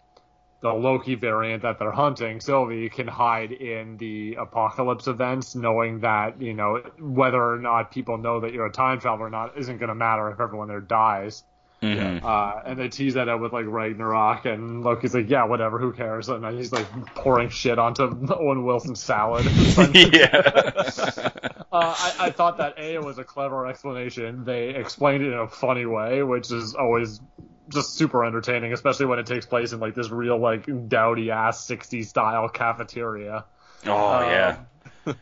[0.62, 6.42] the Loki variant that they're hunting, Sylvie, can hide in the apocalypse events, knowing that
[6.42, 9.78] you know whether or not people know that you're a time traveler or not isn't
[9.78, 11.44] going to matter if everyone there dies.
[11.82, 12.24] Mhm.
[12.24, 15.94] Uh, and they tease that out with like Ragnarok, and Loki's like, "Yeah, whatever, who
[15.94, 19.46] cares?" And then he's like pouring shit onto Owen Wilson's salad.
[19.94, 20.42] Yeah.
[21.72, 24.44] uh, I, I thought that a was a clever explanation.
[24.44, 27.20] They explained it in a funny way, which is always
[27.70, 31.68] just super entertaining, especially when it takes place in like this real like dowdy ass
[31.68, 33.46] '60s style cafeteria.
[33.86, 34.58] oh Um, yeah.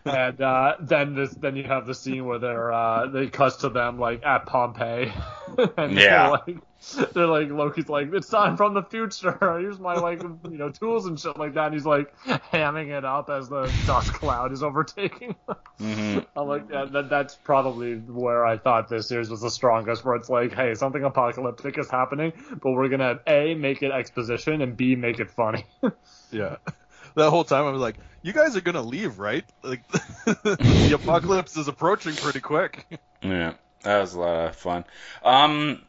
[0.05, 3.69] And uh, then this, then you have the scene where they're uh, they cuts to
[3.69, 5.11] them like at Pompeii.
[5.77, 5.99] and Yeah.
[5.99, 9.37] they're like, they're like Loki's like, it's time from the future.
[9.59, 11.67] Here's my like, you know, tools and shit like that.
[11.67, 15.35] And he's like hamming it up as the dust cloud is overtaking.
[15.77, 20.03] hmm I'm like, yeah, that, that's probably where I thought this series was the strongest.
[20.05, 24.61] Where it's like, hey, something apocalyptic is happening, but we're gonna a make it exposition
[24.61, 25.65] and b make it funny.
[26.31, 26.57] Yeah.
[27.15, 29.45] That whole time I was like, you guys are gonna leave, right?
[29.63, 29.87] Like
[30.25, 32.85] the apocalypse is approaching pretty quick.
[33.21, 34.85] Yeah, that was a lot of fun.
[35.23, 35.81] Um,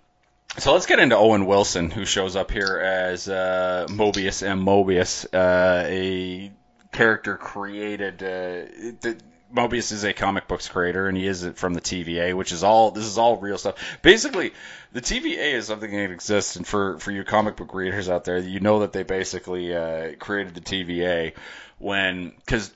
[0.58, 4.64] so let's get into Owen Wilson, who shows up here as uh, Mobius M.
[4.64, 6.50] Mobius, uh, a
[6.92, 8.22] character created.
[8.22, 9.18] Uh, the,
[9.54, 12.90] Mobius is a comic books creator, and he is from the TVA, which is all.
[12.90, 13.98] This is all real stuff.
[14.02, 14.52] Basically,
[14.92, 18.38] the TVA is something that exists, and for for you comic book readers out there,
[18.38, 21.35] you know that they basically uh, created the TVA
[21.78, 22.72] when because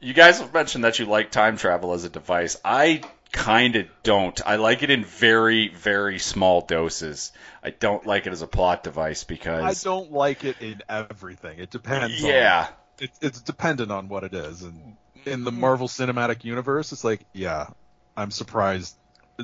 [0.00, 2.56] you guys have mentioned that you like time travel as a device.
[2.64, 3.02] I
[3.32, 4.40] kind of don't.
[4.44, 7.32] I like it in very, very small doses.
[7.62, 11.58] I don't like it as a plot device because I don't like it in everything.
[11.58, 12.20] It depends.
[12.22, 12.66] yeah.
[12.68, 14.62] On, it, it's dependent on what it is.
[14.62, 17.68] And in the Marvel Cinematic Universe, it's like, yeah,
[18.16, 18.96] I'm surprised.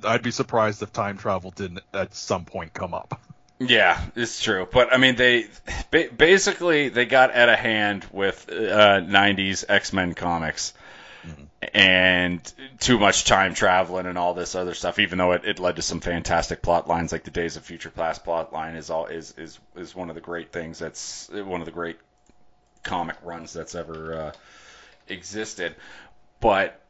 [0.04, 3.20] I'd be surprised if time travel didn't at some point come up.
[3.58, 4.68] Yeah, it's true.
[4.70, 5.46] But I mean, they
[5.90, 10.74] basically they got out of hand with uh, '90s X-Men comics,
[11.72, 14.98] and too much time traveling and all this other stuff.
[14.98, 17.90] Even though it, it led to some fantastic plot lines, like the Days of Future
[17.90, 20.78] Past plot line is all is is is one of the great things.
[20.78, 21.96] That's one of the great
[22.82, 24.32] comic runs that's ever uh,
[25.08, 25.76] existed.
[26.40, 26.80] But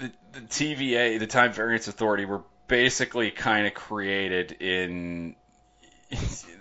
[0.00, 5.34] the, the TVA, the Time Variance Authority, were basically kind of created in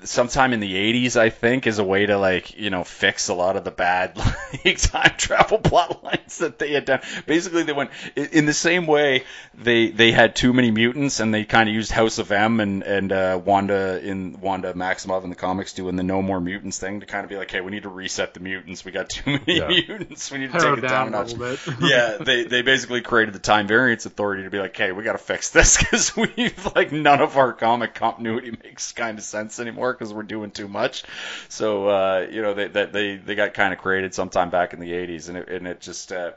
[0.03, 3.33] sometime in the 80s i think is a way to like you know fix a
[3.33, 4.15] lot of the bad
[4.65, 8.87] like time travel plot lines that they had done basically they went in the same
[8.87, 9.23] way
[9.55, 12.83] they they had too many mutants and they kind of used house of m and
[12.83, 16.99] and uh, wanda in wanda maximoff in the comics doing the no more mutants thing
[16.99, 19.31] to kind of be like hey we need to reset the mutants we got too
[19.47, 19.67] many Yeah.
[19.67, 21.73] mutants we need to Pare take it down, down a notch little bit.
[21.89, 25.13] yeah, they they basically created the Time Variance Authority to be like, hey, we got
[25.13, 29.36] to fix this because we've like none of our comic continuity makes kind of sense
[29.59, 31.03] anymore because we're doing too much.
[31.49, 34.79] So uh, you know they that they they got kind of created sometime back in
[34.79, 36.11] the '80s, and it and it just.
[36.11, 36.31] Uh,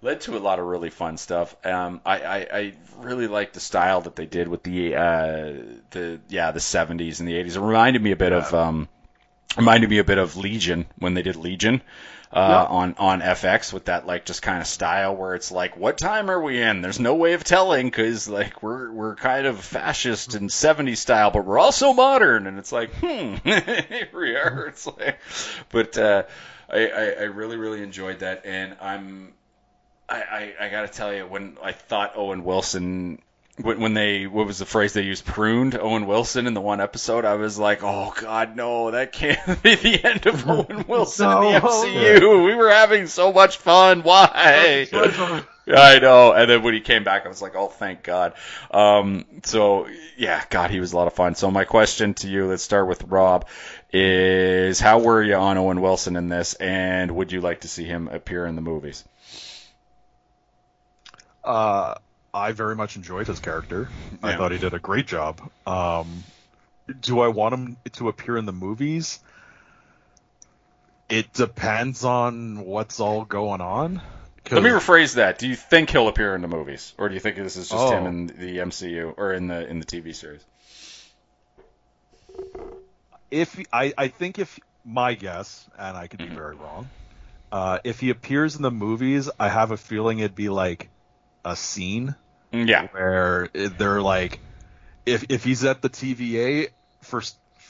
[0.00, 1.56] Led to a lot of really fun stuff.
[1.66, 5.52] Um, I, I, I really like the style that they did with the uh,
[5.90, 7.56] the yeah the 70s and the 80s.
[7.56, 8.88] It reminded me a bit of um,
[9.56, 11.82] reminded me a bit of Legion when they did Legion
[12.32, 12.64] uh, Yeah.
[12.68, 16.30] on on FX with that like just kind of style where it's like, what time
[16.30, 16.82] are we in?
[16.82, 21.30] There's no way of telling because like we're we're kind of fascist and 70s style,
[21.30, 24.66] but we're also modern, and it's like, hmm, here we are.
[24.68, 25.18] It's like,
[25.70, 26.24] but uh,
[26.68, 29.32] I, I I really really enjoyed that, and I'm
[30.08, 33.20] I, I, I got to tell you, when I thought Owen Wilson,
[33.60, 36.80] when, when they, what was the phrase they used, pruned Owen Wilson in the one
[36.80, 41.26] episode, I was like, oh God, no, that can't be the end of Owen Wilson
[41.30, 41.60] in the No.
[41.60, 42.44] MCU.
[42.46, 44.02] We were having so much fun.
[44.02, 44.86] Why?
[45.70, 46.32] I know.
[46.32, 48.34] And then when he came back, I was like, oh, thank God.
[48.70, 51.34] Um, so, yeah, God, he was a lot of fun.
[51.34, 53.46] So, my question to you, let's start with Rob,
[53.92, 57.84] is how were you on Owen Wilson in this, and would you like to see
[57.84, 59.04] him appear in the movies?
[61.44, 61.94] Uh,
[62.32, 63.88] I very much enjoyed his character.
[64.22, 65.40] I thought he did a great job.
[65.66, 66.24] Um,
[67.00, 69.18] do I want him to appear in the movies?
[71.08, 74.02] It depends on what's all going on.
[74.50, 75.38] Let me rephrase that.
[75.38, 77.82] Do you think he'll appear in the movies, or do you think this is just
[77.82, 77.96] Oh.
[77.96, 80.44] him in the MCU or in the in the TV series?
[83.30, 86.34] if I, I think if my guess, and I could be Mhm.
[86.34, 86.88] very wrong,
[87.52, 90.88] uh, if he appears in the movies, I have a feeling it'd be like
[91.48, 92.14] a scene
[92.52, 92.88] Yeah.
[92.92, 94.40] where they're like,
[95.06, 96.68] if if he's at the TVA
[97.02, 97.22] for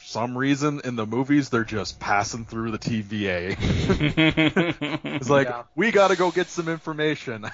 [0.05, 3.57] some reason in the movies, they're just passing through the TVA.
[5.05, 5.62] It's like Yeah.
[5.75, 7.47] we got to go get some information.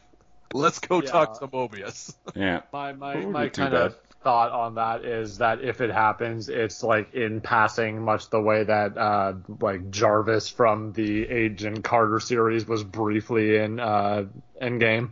[0.54, 2.14] Let's go talk to Mobius.
[2.34, 2.60] yeah.
[2.72, 5.90] My my Wouldn't my be too kind of thought on that is that if it
[5.90, 11.82] happens, it's like in passing, much the way that uh, like Jarvis from the Agent
[11.82, 14.24] Carter series was briefly in uh,
[14.60, 15.10] Endgame,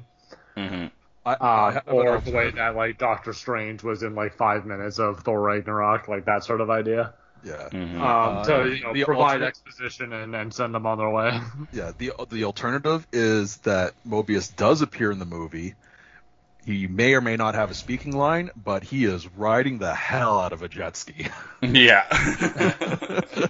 [0.57, 0.87] hmm
[1.25, 4.65] I, I uh, have or the way that like Doctor Strange was in like five
[4.65, 7.13] minutes of Thor Ragnarok, like that sort of idea.
[7.45, 10.87] yeah, hmm Um, Uh, to you know, the provide alternate- exposition and, and send them
[10.87, 11.39] on their way.
[11.73, 11.93] yeah.
[11.97, 15.75] The the alternative is that Mobius does appear in the movie,
[16.65, 20.39] He may or may not have a speaking line, but he is riding the hell
[20.41, 21.27] out of a jet ski.
[21.63, 22.05] Yeah.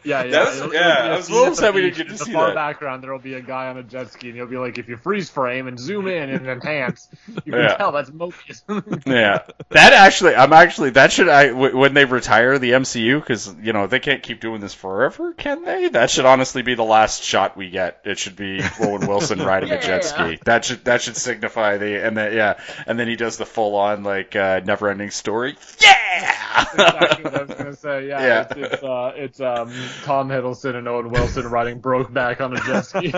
[0.05, 0.31] Yeah, yeah.
[0.31, 1.83] That was- it'll- it'll yeah, be a I was a little at the upset we
[1.83, 2.55] didn't get to In the far that.
[2.55, 4.97] background, there'll be a guy on a jet ski, and he'll be like, if you
[4.97, 7.09] freeze frame and zoom in and enhance,
[7.45, 7.75] you can Yeah.
[7.77, 8.63] tell that's Mobius.
[9.07, 9.43] yeah.
[9.71, 13.73] That actually, I'm actually, that should, I, w- when they retire the MCU, because, you
[13.73, 15.89] know, they can't keep doing this forever, can they?
[15.89, 18.01] That should honestly be the last shot we get.
[18.05, 20.39] It should be Owen Wilson riding a jet ski.
[20.45, 23.75] That should, that should signify the, and that, yeah, and then he does the full
[23.77, 25.57] on, like, uh, never ending story.
[25.81, 26.67] Yeah!
[26.73, 28.09] exactly what I was gonna say.
[28.09, 28.47] Yeah, Yeah.
[28.51, 32.83] it's it's, uh, it's um, Tom Hiddleston and Owen Wilson riding Brokeback on a jet
[32.83, 33.11] ski.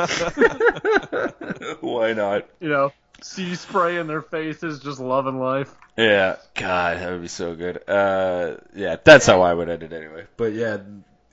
[1.80, 2.46] Why not?
[2.60, 2.92] you know,
[3.22, 5.74] sea spray in their faces, just loving life.
[5.96, 7.82] Yeah, God, that would be so good.
[7.88, 10.24] Uh, yeah, that's how I would end it anyway.
[10.36, 10.78] But yeah,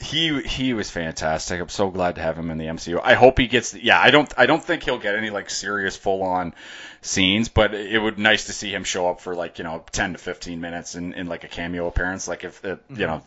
[0.01, 1.59] he he was fantastic.
[1.62, 2.99] I'm so glad to have him in the MCU.
[3.03, 3.73] I hope he gets.
[3.73, 6.53] Yeah, I don't I don't think he'll get any like serious full on
[7.01, 10.13] scenes, but it would nice to see him show up for like you know 10
[10.13, 12.27] to 15 minutes in, in like a cameo appearance.
[12.27, 13.21] Like if uh, you know,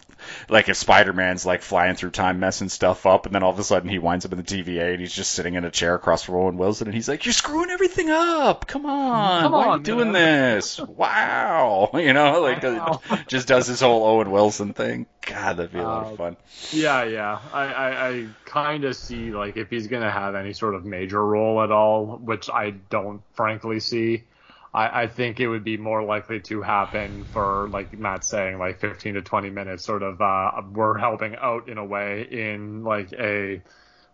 [0.49, 3.59] like if Spider Man's like flying through time messing stuff up, and then all of
[3.59, 5.95] a sudden he winds up in the TVA and he's just sitting in a chair
[5.95, 8.67] across from Owen Wilson, and he's like, "You're screwing everything up.
[8.67, 10.79] Come on, Come why are you on, doing man." this?
[10.81, 13.01] Wow, you know, like Wow.
[13.27, 15.07] just does his whole Owen Wilson thing.
[15.25, 16.37] God, that'd be a lot of Uh, fun.
[16.71, 17.39] Yeah, yeah.
[17.53, 21.25] I, I, I kind of see like if he's gonna have any sort of major
[21.25, 24.25] role at all, which I don't frankly see.
[24.73, 28.81] I, I think it would be more likely to happen for like Matt's saying, like
[28.81, 29.85] 15 to 20 minutes.
[29.85, 33.63] Sort of, uh, we're helping out in a way in like a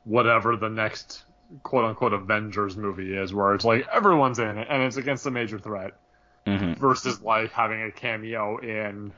[0.04, 1.24] whatever the next
[1.64, 5.30] quote unquote Avengers movie is, where it's like everyone's in it and it's against a
[5.30, 5.92] major threat
[6.46, 9.12] hmm versus like having a cameo in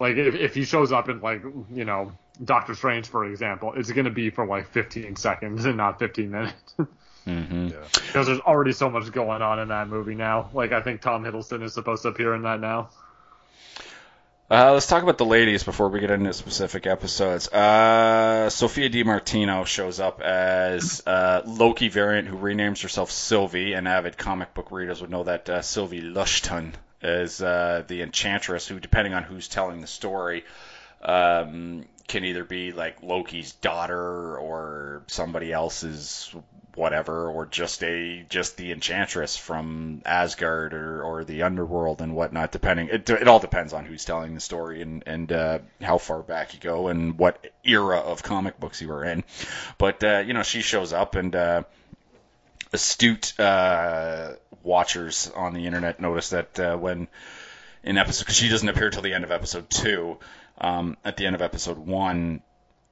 [0.00, 3.90] like if, if he shows up in like you know Doctor Strange for example, it's
[3.92, 6.74] gonna be for like 15 seconds and not 15 minutes
[7.24, 7.84] hmm Yeah.
[8.06, 10.50] because there's already so much going on in that movie now.
[10.52, 12.90] Like I think Tom Hiddleston is supposed to appear in that now.
[14.50, 17.48] Uh, let's talk about the ladies before we get into specific episodes.
[17.48, 23.88] Uh, Sophia Di Martino shows up as uh, Loki variant who renames herself Sylvie, and
[23.88, 28.78] avid comic book readers would know that uh, Sylvie Lushton is uh, the enchantress who,
[28.78, 30.44] depending on who's telling the story,
[31.00, 36.34] um, can either be like Loki's daughter or somebody else's
[36.76, 42.52] whatever, or just a just the enchantress from Asgard or, or the underworld and whatnot.
[42.52, 46.22] Depending, it, it all depends on who's telling the story and and uh, how far
[46.22, 49.24] back you go and what era of comic books you were in.
[49.78, 51.34] But uh, you know, she shows up and.
[51.34, 51.62] Uh,
[52.72, 54.32] astute uh,
[54.64, 57.06] watchers on the internet notice that uh, when
[57.84, 60.18] in episode because she doesn't appear till the end of episode two.
[60.58, 62.42] Um, at the end of episode one,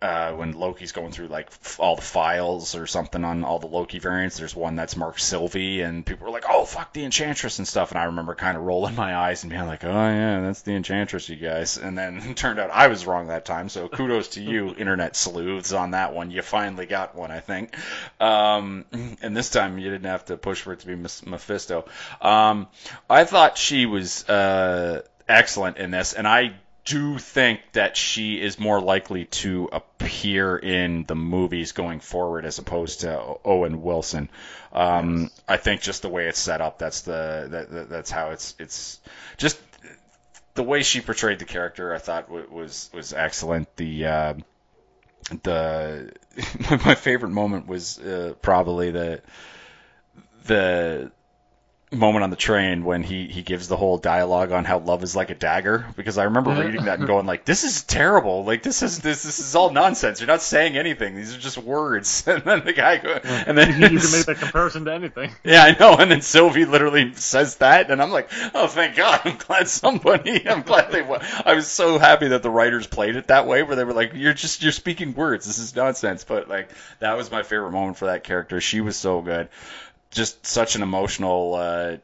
[0.03, 3.69] uh, when Loki's going through like f- all the files or something on all the
[3.69, 7.59] Loki variants, there's one that's marked Sylvie, and people were like, "Oh, fuck the Enchantress"
[7.59, 7.93] and stuff.
[7.93, 10.73] And I remember kind of rolling my eyes and being like, "Oh yeah, that's the
[10.73, 13.69] Enchantress, you guys." And then it turned out I was wrong that time.
[13.69, 16.33] So kudos to you, internet sleuths, on that one.
[16.33, 17.73] You finally got one, I think.
[18.19, 18.85] Um,
[19.23, 21.85] and this time you didn't have to push for it to be Miss Mephisto.
[22.21, 22.67] Um,
[23.09, 28.59] I thought she was uh, excellent in this, and I do think that she is
[28.59, 34.29] more likely to appear in the movies going forward as opposed to Owen Wilson.
[34.73, 38.31] Um, I think just the way it's set up, that's the that, that, that's how
[38.31, 39.01] it's it's
[39.37, 39.59] just
[40.55, 41.95] the way she portrayed the character.
[41.95, 43.75] I thought was was excellent.
[43.77, 44.35] The uh,
[45.43, 46.13] the
[46.85, 49.23] my favorite moment was uh, probably the
[50.45, 51.13] the
[51.93, 55.15] moment on the train when he, he gives the whole dialogue on how love is
[55.15, 56.65] like a dagger because I remember uh-huh.
[56.65, 58.45] reading that and going like this is terrible.
[58.45, 60.21] Like this is this this is all nonsense.
[60.21, 61.15] You're not saying anything.
[61.15, 62.25] These are just words.
[62.33, 65.33] And then the guy go, and then you can make that comparison to anything.
[65.45, 65.97] yeah I know.
[65.97, 69.21] And then Sylvie literally says that and I'm like oh thank God.
[69.25, 73.17] I'm glad somebody I'm glad they wa- I was so happy that the writers played
[73.17, 75.47] it that way where they were like you're just you're speaking words.
[75.47, 76.25] This is nonsense.
[76.25, 78.61] But like that was my favorite moment for that character.
[78.61, 79.49] She was so good
[80.13, 81.99] just such an emotional uh,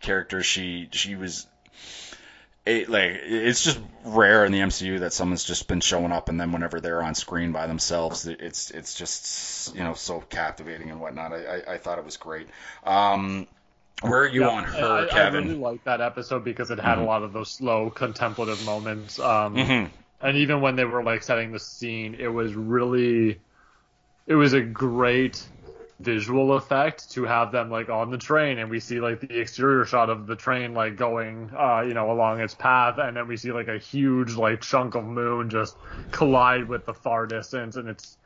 [0.00, 0.42] character.
[0.42, 1.46] She she was
[2.66, 6.40] it, like it's just rare in the MCU that someone's just been showing up and
[6.40, 11.00] then whenever they're on screen by themselves, it's it's just you know so captivating and
[11.00, 11.32] whatnot.
[11.32, 12.48] I I, I thought it was great.
[12.84, 13.46] Um,
[14.02, 16.98] where are you Yeah, on her, I, I really liked that episode because it had
[16.98, 17.02] Mhm.
[17.02, 19.18] a lot of those slow contemplative moments.
[19.18, 19.88] Um, hmm
[20.20, 23.40] and even when they were like setting the scene, it was really,
[24.26, 25.50] it was a great
[26.04, 29.84] visual effect to have them like on the train and we see like the exterior
[29.84, 33.36] shot of the train like going uh you know along its path and then we
[33.36, 35.76] see like a huge like chunk of moon just
[36.10, 38.18] collide with the far distance and it's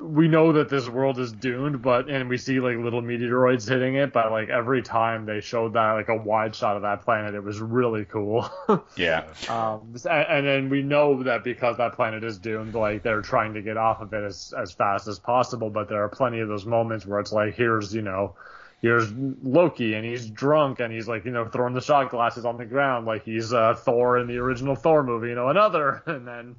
[0.00, 3.96] we know that this world is doomed, but and we see like little meteoroids hitting
[3.96, 7.34] it, but like every time they showed that like a wide shot of that planet,
[7.34, 8.50] it was really cool.
[8.96, 9.24] yeah.
[9.48, 13.54] Um, and, and then we know that because that planet is doomed, like they're trying
[13.54, 16.48] to get off of it as as fast as possible, but there are plenty of
[16.48, 18.34] those moments where it's like, here's you know.
[18.82, 22.56] Here's Loki, and he's drunk, and he's like, you know, throwing the shot glasses on
[22.56, 26.26] the ground, like he's uh, Thor in the original Thor movie, you know, another, and
[26.26, 26.56] then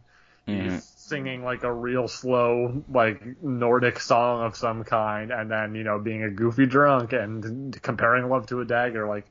[0.47, 0.63] Mhm.
[0.63, 5.83] he's singing like a real slow like Nordic song of some kind, and then you
[5.83, 9.27] know being a goofy drunk and comparing love to a dagger, like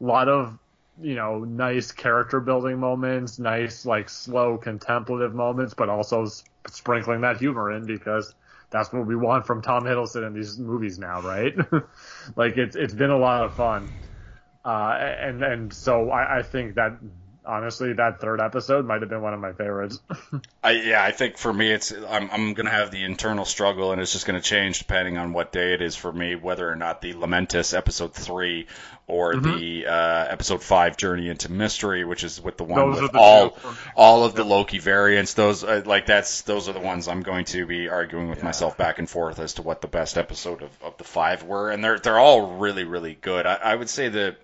[0.00, 0.58] a lot of
[1.00, 6.26] you know nice character building moments, nice like slow contemplative moments, but also
[6.68, 8.34] sprinkling that humor in because
[8.70, 11.54] that's what we want from Tom Hiddleston in these movies now, right?
[12.36, 13.92] like it's it's been a lot of fun,
[14.64, 16.98] uh, and and so I, I think that
[17.48, 19.98] honestly that third episode might have been one of my favorites.
[20.62, 24.00] I, yeah, I think for me, it's I'm I'm gonna have the internal struggle, and
[24.00, 27.00] it's just gonna change depending on what day it is for me, whether or not
[27.00, 28.66] the Lamentis episode three
[29.06, 29.58] or Mm-hmm.
[29.58, 33.18] the uh, episode five Journey into Mystery, which is with the one Those with the
[33.18, 35.32] all two all of the Loki variants.
[35.34, 38.76] Those uh, like that's those are the ones I'm going to be arguing with myself
[38.76, 41.82] back and forth as to what the best episode of, of the five were, and
[41.82, 43.46] they're they're all really really good.
[43.46, 44.36] I, I would say that.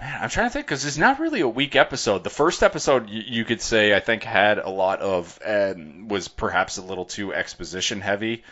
[0.00, 2.24] Man, I'm trying to think because it's not really a weak episode.
[2.24, 6.28] The first episode, you, you could say, I think had a lot of um, was
[6.28, 8.42] perhaps a little too exposition heavy,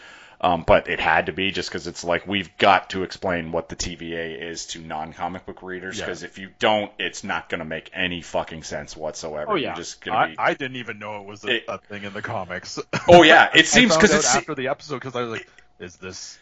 [0.41, 3.69] um, but it had to be just because it's like we've got to explain what
[3.69, 6.07] the TVA is to non-comic book readers Yeah.
[6.07, 9.53] because if you don't, it's not going to make any fucking sense whatsoever.
[9.53, 9.69] Oh, yeah.
[9.69, 10.35] You're just going I, be.
[10.39, 12.79] I didn't even know it was a, It- a thing in the comics.
[13.09, 15.49] oh yeah, it seems because it's after the episode because I was like,
[15.79, 16.39] "Is this?"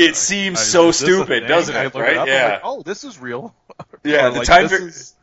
[0.00, 1.94] It seems I- so is this a stupid, doesn't it?
[1.94, 2.16] Right?
[2.16, 2.48] I'm yeah.
[2.52, 3.54] like, oh, this is real.
[4.04, 5.14] Yeah, Or, the like, time var- is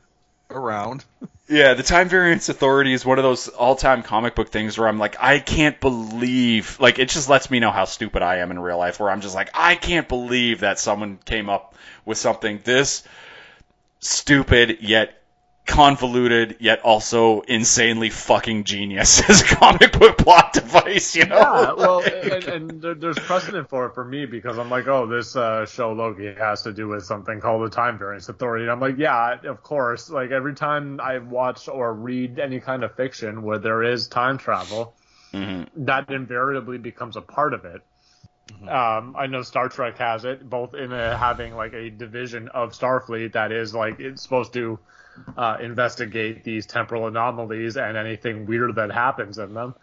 [0.50, 1.04] around.
[1.50, 5.00] Yeah, the Time Variance Authority is one of those all-time comic book things where I'm
[5.00, 8.60] like, I can't believe, like, it just lets me know how stupid I am in
[8.60, 9.00] real life.
[9.00, 11.74] Where I'm just like, I can't believe that someone came up
[12.04, 13.04] with something this
[14.02, 15.22] stupid yet
[15.68, 21.16] convoluted yet also insanely fucking genius as a comic book plot device.
[21.16, 21.36] You know?
[21.38, 25.06] Yeah, well, Like- and, and there's precedent for it for me because I'm like, oh,
[25.06, 28.64] this uh, show Loki has to do with something called the Time Variance Authority.
[28.64, 30.10] And I'm like, yeah, of course.
[30.10, 34.38] Like every time I watch or read any kind of fiction where there is time
[34.38, 34.94] travel,
[35.34, 35.68] Mhm.
[35.76, 37.82] that invariably becomes a part of it.
[38.66, 42.72] Um, I know Star Trek has it, both in a, having like a division of
[42.72, 44.80] Starfleet that is like it's supposed to
[45.38, 49.76] uh, investigate these temporal anomalies and anything weird that happens in them.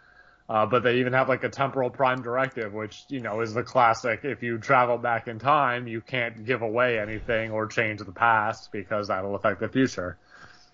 [0.47, 3.63] Uh, but they even have like a temporal prime directive, which you know is the
[3.63, 4.19] classic.
[4.23, 8.71] If you travel back in time, you can't give away anything or change the past
[8.71, 10.17] because that'll affect the future.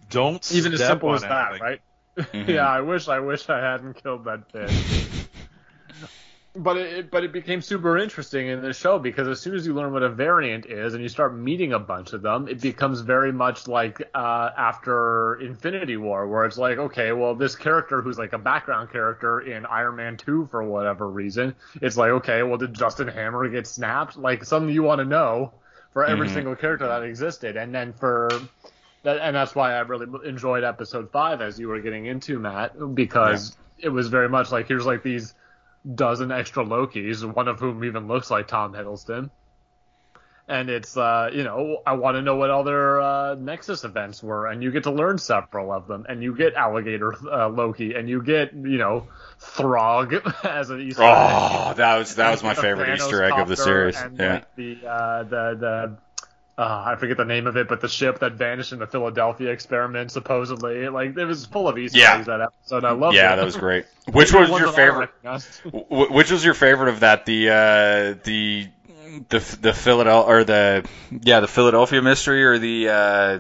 [0.09, 1.61] Don't Even as simple as that, anything.
[1.61, 1.81] right?
[2.17, 2.47] Mhm.
[2.55, 5.15] yeah, I wish I wish I hadn't killed that fish.
[6.53, 9.73] but it but it became super interesting in the show because as soon as you
[9.73, 13.01] learn what a variant is and you start meeting a bunch of them, it becomes
[13.01, 18.17] very much like uh, after Infinity War, where it's like, okay, well, this character who's
[18.17, 22.57] like a background character in Iron Man Two for whatever reason, it's like, okay, well,
[22.57, 24.17] did Justin Hammer get snapped?
[24.17, 25.53] Like something you want to know
[25.93, 26.33] for every Mhm.
[26.33, 28.49] single character that existed, and then for
[29.03, 32.73] that, and that's why I really enjoyed episode five as you were getting into Matt
[32.95, 35.33] because it was very much like here's like these
[35.89, 39.29] dozen extra Lokis, one of whom even looks like Tom Hiddleston.
[40.47, 44.47] And it's uh, you know, I want to know what other uh, Nexus events were,
[44.47, 48.09] and you get to learn several of them, and you get Alligator uh, Loki, and
[48.09, 49.07] you get you know
[49.39, 50.13] Throg
[50.43, 51.07] as an Easter egg.
[51.09, 53.95] Oh, that was that was my favorite Thanos Easter egg of the series.
[53.95, 54.33] And Yeah.
[54.33, 55.97] like the uh, the the
[56.61, 59.49] uh, I forget the name of it, but the ship that vanished in the Philadelphia
[59.49, 62.17] experiment, supposedly, like it was full of Easter Yeah.
[62.17, 62.85] eggs that episode.
[62.85, 63.19] I loved it.
[63.19, 63.85] Yeah, that was great.
[64.11, 65.09] Which was your favorite?
[65.89, 67.25] Which was your favorite of that?
[67.25, 68.67] The uh, the
[69.29, 73.39] the the Philadelphia or the yeah the Philadelphia mystery or the uh,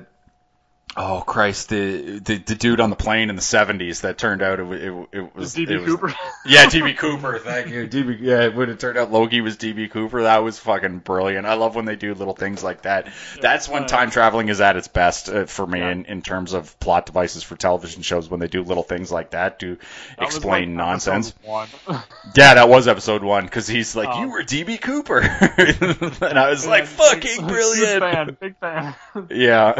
[0.97, 4.59] oh Christ the, the the dude on the plane in the seventies that turned out
[4.59, 6.13] it, it, it was DB Cooper.
[6.45, 10.23] yeah DB Cooper thank you DB yeah when it turned out Loki was DB Cooper
[10.23, 13.07] that was fucking brilliant I love when they do little things like that
[13.41, 15.91] that's when Uh, time traveling is at its best uh, for me Yeah.
[15.91, 19.31] in, in terms of plot devices for television shows when they do little things like
[19.31, 19.77] that to
[20.17, 21.33] That explain like, nonsense.
[21.43, 21.67] One.
[22.35, 26.49] Yeah, that was episode one because he's like, Um, "You were DB Cooper," and I
[26.49, 28.95] was like, "Fucking huge brilliant!" fan, big fan.
[29.29, 29.79] Yeah,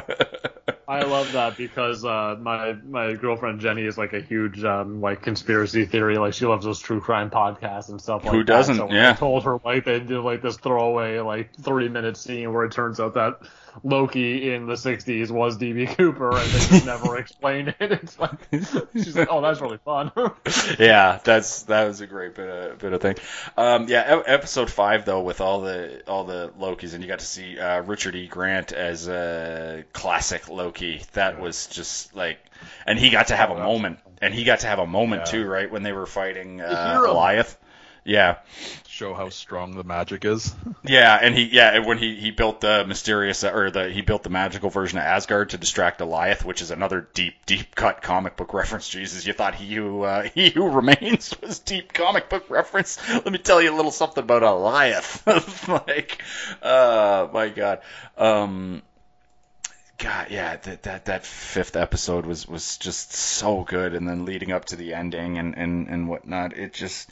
[0.88, 5.21] I love that because uh, my my girlfriend Jenny is like a huge um, like
[5.21, 6.17] conspiracy theory.
[6.17, 8.75] Like she loves those true crime podcasts and stuff like Who doesn't?
[8.75, 9.11] So Yeah.
[9.11, 12.71] I told her like they did like this throwaway like three minute scene where it
[12.71, 13.39] turns out that
[13.84, 17.91] Loki in the '60s was DB Cooper, and they just never explained it.
[17.91, 18.32] It's like
[18.93, 20.11] she's like, "Oh, that's really fun."
[20.80, 23.15] yeah, that's that was a great bit of bit of thing.
[23.57, 27.26] Um, yeah, episode five though, with all the all the Lokis, and you got to
[27.26, 28.28] see uh, Richard E.
[28.28, 31.03] Grant as a classic Loki.
[31.13, 32.39] That was just like,
[32.86, 35.32] and he got to have a moment, and he got to have a moment Yeah.
[35.32, 36.99] too, right when they were fighting uh.
[37.03, 37.57] Goliath.
[38.03, 38.37] Yeah,
[39.01, 40.53] Show how strong the magic is.
[40.83, 44.29] yeah, and he yeah when he he built the mysterious or the he built the
[44.29, 48.53] magical version of Asgard to distract Goliath, which is another deep deep cut comic book
[48.53, 48.87] reference.
[48.87, 52.99] Jesus, you thought he who uh, he who remains was deep comic book reference?
[53.09, 55.25] Let me tell you a little something about Goliath.
[55.67, 56.21] like,
[56.61, 57.81] uh, my God.
[58.17, 58.83] Um,
[59.97, 64.51] God, yeah, that, that that fifth episode was was just so good, and then leading
[64.51, 67.09] up to the ending and and and whatnot, it just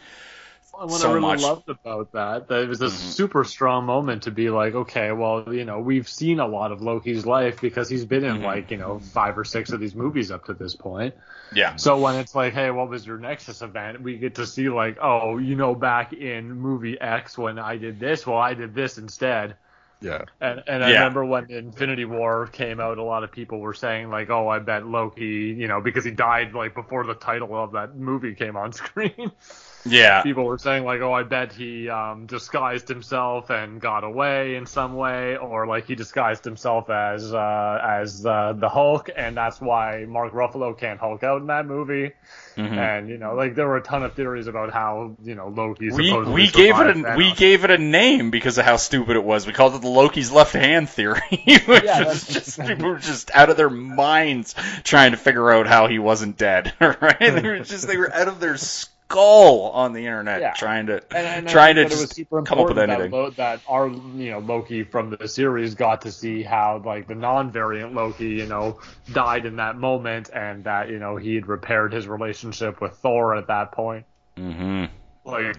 [0.87, 1.37] what So I really much.
[1.37, 2.89] loved about that, that it was a Mhm.
[2.89, 6.81] super strong moment to be like, okay, well, you know, we've seen a lot of
[6.81, 8.41] Loki's life because he's been in Mhm.
[8.41, 11.15] like, you know, five or six of these movies up to this point.
[11.51, 14.01] yeah, So when it's like, hey, what was your Nexus event?
[14.01, 17.99] We get to see like, oh, you know, back in movie X when I did
[17.99, 19.57] this, well, I did this instead.
[20.01, 20.25] Yeah.
[20.41, 20.91] And and I Yeah.
[20.91, 24.59] remember when Infinity War came out, a lot of people were saying like, oh, I
[24.59, 25.25] bet Loki,
[25.57, 29.31] you know, because he died like before the title of that movie came on screen.
[29.85, 34.55] Yeah, people were saying like, oh, I bet he um, disguised himself and got away
[34.55, 39.35] in some way, or like he disguised himself as uh, as uh, the Hulk, and
[39.37, 42.11] that's why Mark Ruffalo can't Hulk out in that movie.
[42.57, 42.77] Mhm.
[42.77, 45.89] And you know, like there were a ton of theories about how you know Loki.
[45.89, 49.15] we we gave it survived a we gave it a name because of how stupid
[49.15, 49.47] it was.
[49.47, 51.21] We called it the Loki's left hand theory,
[51.65, 55.67] which Yeah, was just people were just out of their minds trying to figure out
[55.67, 56.73] how he wasn't dead.
[56.81, 57.17] Right?
[57.19, 58.57] They were just they were out of their
[59.09, 60.53] skull on the internet Yeah.
[60.53, 63.11] trying to And, and trying to think that it was just come up with anything.
[63.11, 67.15] That, that our you know Loki from the series got to see how like the
[67.15, 68.79] non-variant Loki you know
[69.11, 73.35] died in that moment, and that you know he had repaired his relationship with Thor
[73.35, 74.05] at that point.
[74.37, 74.85] hmm
[75.25, 75.57] Like,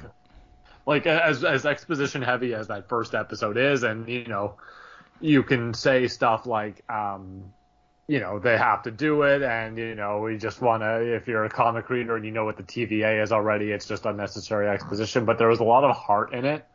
[0.86, 4.56] like as as exposition heavy as that first episode is, and you know
[5.20, 7.52] you can say stuff like um
[8.10, 11.28] you know they have to do it and you know we just want to if
[11.28, 14.68] you're a comic reader and you know what the TVA is already it's just unnecessary
[14.68, 16.66] exposition but there was a lot of heart in it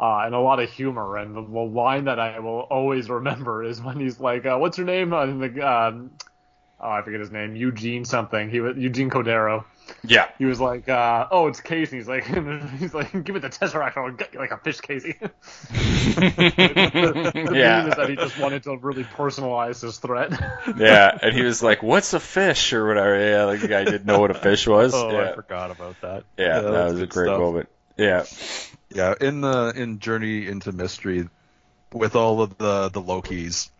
[0.00, 3.62] uh, and a lot of humor and the, the line that I will always remember
[3.62, 5.10] is when he's like uh, what's your name?
[5.10, 6.10] The um,
[6.80, 9.64] oh I forget his name Eugene something he was Eugene Cordero
[10.04, 10.28] Yeah.
[10.38, 12.24] he was like, uh, "Oh, it's Casey." He's like,
[12.78, 15.32] "He's like, give me the tesseract, or I'll get you like a fish, Casey." the
[17.54, 17.88] yeah.
[17.88, 20.30] is that he just wanted to really personalize his threat.
[20.76, 23.18] yeah, and he was like, "What's a fish?" or whatever.
[23.18, 24.92] Yeah, like the guy didn't know what a fish was.
[24.94, 26.24] Oh, yeah, I forgot about that.
[26.36, 27.38] yeah, that that's was a great stuff.
[27.38, 27.68] moment.
[27.96, 28.24] Yeah,
[28.90, 31.28] Yeah, in the in Journey into Mystery,
[31.92, 33.70] with all of the the Lokis,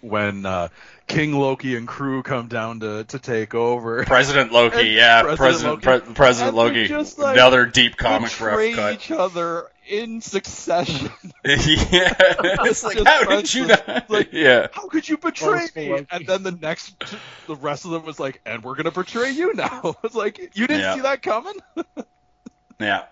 [0.00, 0.68] when uh,
[1.06, 4.78] King Loki and crew come down to to take over, President Loki.
[4.78, 6.04] And yeah, President President Loki.
[6.06, 6.88] Pre- President Loki.
[6.88, 8.92] just, like, Another deep comic betray ref cut.
[8.94, 11.10] each other in succession.
[11.44, 12.14] yeah,
[12.64, 14.08] it's like how did you not?
[14.08, 16.06] Like- yeah, How could you betray me?
[16.10, 16.94] And then the next,
[17.46, 19.96] the rest of them was like, and we're gonna betray you now.
[20.04, 20.94] It's like you didn't Yeah.
[20.94, 21.54] see that coming.
[22.80, 23.04] yeah.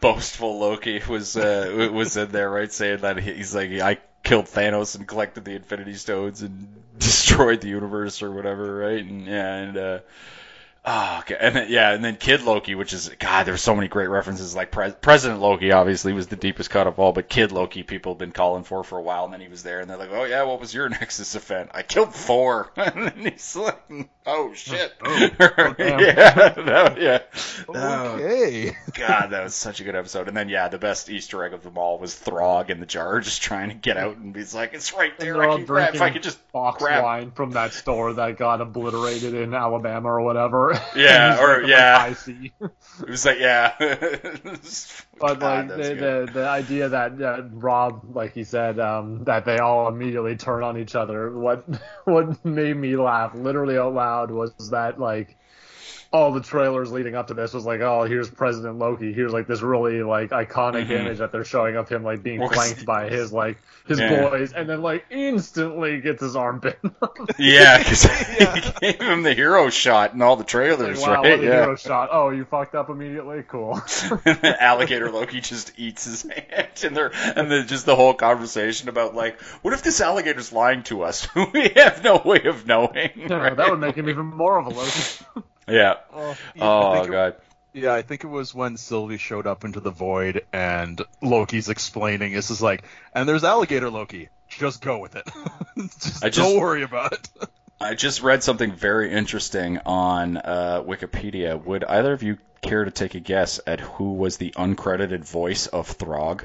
[0.00, 2.70] Boastful Loki was uh, was in there, right?
[2.70, 6.68] Saying that he's like, I killed Thanos and collected the Infinity Stones and
[7.32, 9.04] destroyed the universe or whatever, right?
[9.04, 9.98] And and uh,
[10.84, 11.36] oh, okay.
[11.40, 14.54] and then, yeah, and then Kid Loki, which is God, there's so many great references.
[14.54, 18.12] Like Pre- President Loki, obviously, was the deepest cut of all, but Kid Loki, people
[18.12, 20.10] have been calling for for a while, and then he was there, and they're like,
[20.12, 21.70] oh yeah, what was your Nexus event?
[21.74, 22.70] I killed four.
[22.76, 23.80] and then he's like,
[24.26, 27.18] oh shit, Oh, oh, yeah, that- yeah.
[27.72, 28.76] That- Okay.
[28.94, 30.28] God, that was such a good episode.
[30.28, 33.20] And then, yeah, the best Easter egg of them all was Throg in the jar,
[33.20, 35.34] just trying to get out, and he's like, "It's right there.
[35.34, 35.94] they're I all can grab.
[35.94, 40.08] If I could just Box grab." wine from that store that got obliterated in Alabama
[40.12, 40.71] or whatever.
[40.96, 41.98] Yeah, or- like, yeah.
[42.00, 42.52] I see.
[43.00, 43.74] It was like, yeah.
[45.18, 49.44] But God, like the, the the idea that uh, Rob, like he said, um, that
[49.44, 51.30] they all immediately turn on each other.
[51.36, 51.64] What
[52.04, 55.36] what made me laugh literally out loud was that like
[56.12, 59.12] all the trailers leading up to this was like, oh, here's President Loki.
[59.14, 61.00] Here's like this really like iconic Mhm.
[61.00, 63.56] image that they're showing of him like being flanked by his like
[63.86, 64.28] his Yeah.
[64.28, 66.94] boys, and then like instantly gets his arm bitten.
[67.38, 68.02] yeah, because
[68.38, 71.30] he gave him the hero shot in all the like, trailers, wow, right?
[71.30, 71.62] what a yeah.
[71.62, 72.10] hero shot!
[72.12, 73.42] Oh, you fucked up immediately.
[73.48, 73.80] Cool.
[74.42, 79.14] alligator Loki just eats his hand, and they're and then just the whole conversation about
[79.14, 81.26] like, what if this alligator's lying to us?
[81.54, 83.10] we have no way of knowing.
[83.16, 83.56] Yeah, right?
[83.56, 85.44] that would make him even more of a Loki.
[85.72, 85.94] Yeah.
[86.12, 86.36] Oh.
[86.54, 87.34] Yeah, Oh think it- god.
[87.74, 92.34] Yeah, I think it was when Sylvie showed up into the void and Loki's explaining.
[92.34, 94.28] This is like, and there's alligator Loki.
[94.48, 95.26] Just go with it.
[95.78, 97.28] just, I just- don't worry about it.
[97.80, 101.60] I just read something very interesting on uh, Wikipedia.
[101.64, 105.66] Would either of you care to take a guess at who was the uncredited voice
[105.66, 106.44] of Throg?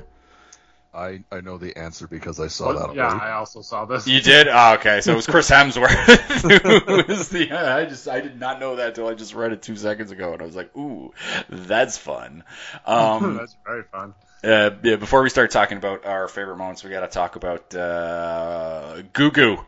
[0.98, 3.22] I, I know the answer because I saw that yeah, already.
[3.22, 4.08] I also saw this.
[4.08, 4.48] You did?
[4.48, 5.88] Oh, okay, so it was Chris Hemsworth
[6.88, 7.52] who was the.
[7.52, 10.34] I just I did not know that until I just read it two seconds ago,
[10.34, 11.14] and I was like, "Ooh,
[11.50, 12.44] that's fun."
[12.86, 14.16] Um, That's very fun.
[14.44, 17.76] uh, yeah, before we start talking about our favorite moments, we got to talk about
[17.76, 19.64] uh, Gugu,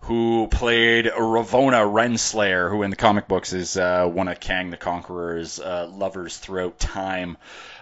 [0.00, 4.76] who played Ravonna Renslayer, who in the comic books is uh, one of Kang the
[4.76, 7.36] Conqueror's uh, lovers throughout time.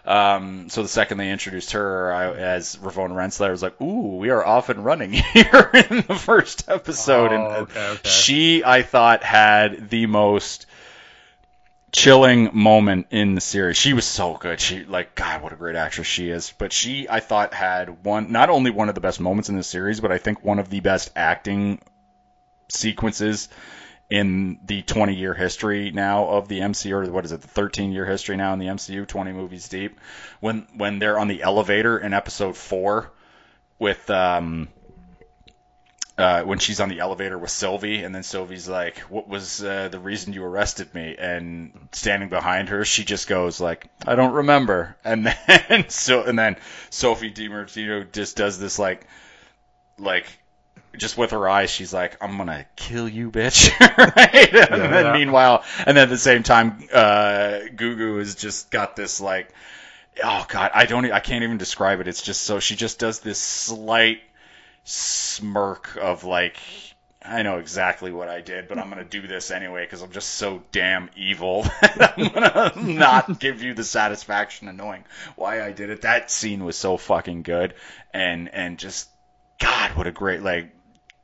[0.05, 4.17] Um, so the second they introduced her I, as Ravonna Renslayer, I was like, "Ooh,
[4.17, 8.09] we are off and running here in the first episode." and Oh, uh, okay, okay.
[8.09, 10.67] she, I thought, had the most
[11.93, 13.77] chilling moment in the series.
[13.77, 14.61] She was so good.
[14.61, 16.53] She like God, what a great actress she is.
[16.59, 19.63] But she, I thought, had one not only one of the best moments in the
[19.63, 21.81] series, but I think one of the best acting
[22.69, 23.49] sequences
[24.11, 27.93] in the 20 year history now of the MCU or what is it the 13
[27.93, 29.99] year history now in the MCU 20 movies deep
[30.41, 33.11] when when they're on the elevator in episode 4
[33.79, 34.69] with um
[36.19, 39.89] uh, when she's on the elevator with Sylvie, and then Sylvie's like, "What was uh,
[39.89, 44.33] the reason you arrested me?" And standing behind her, she just goes like, "I don't
[44.33, 46.57] remember." And then so and then
[46.91, 49.07] Sophie Di Martino just does this like,
[49.97, 50.27] like
[50.99, 54.55] just with her eyes, she's like, "I'm gonna kill you, bitch!" right?
[54.55, 55.13] and then yeah.
[55.13, 59.53] meanwhile, and then at the same time, uh, Gugu has just got this like,
[60.23, 62.09] oh god, I don't, I can't even describe it.
[62.09, 64.21] It's just so she just does this slight
[64.85, 66.57] smirk of like
[67.21, 70.31] I know exactly what I did, but I'm gonna do this anyway because I'm just
[70.31, 71.63] so damn evil.
[71.83, 75.05] that I'm gonna not give you the satisfaction of knowing
[75.37, 76.03] why I did it.
[76.03, 77.75] That scene was so fucking good,
[78.15, 79.09] and and just
[79.59, 80.75] God, what a great like.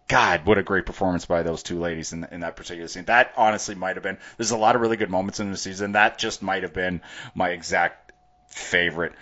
[0.07, 3.05] God, what a great performance by those two ladies in, in that particular scene.
[3.05, 4.19] That honestly might have been.
[4.37, 5.93] There's a lot of really good moments in the season.
[5.93, 7.01] That just might have been
[7.35, 8.13] my exact
[8.49, 9.15] favorite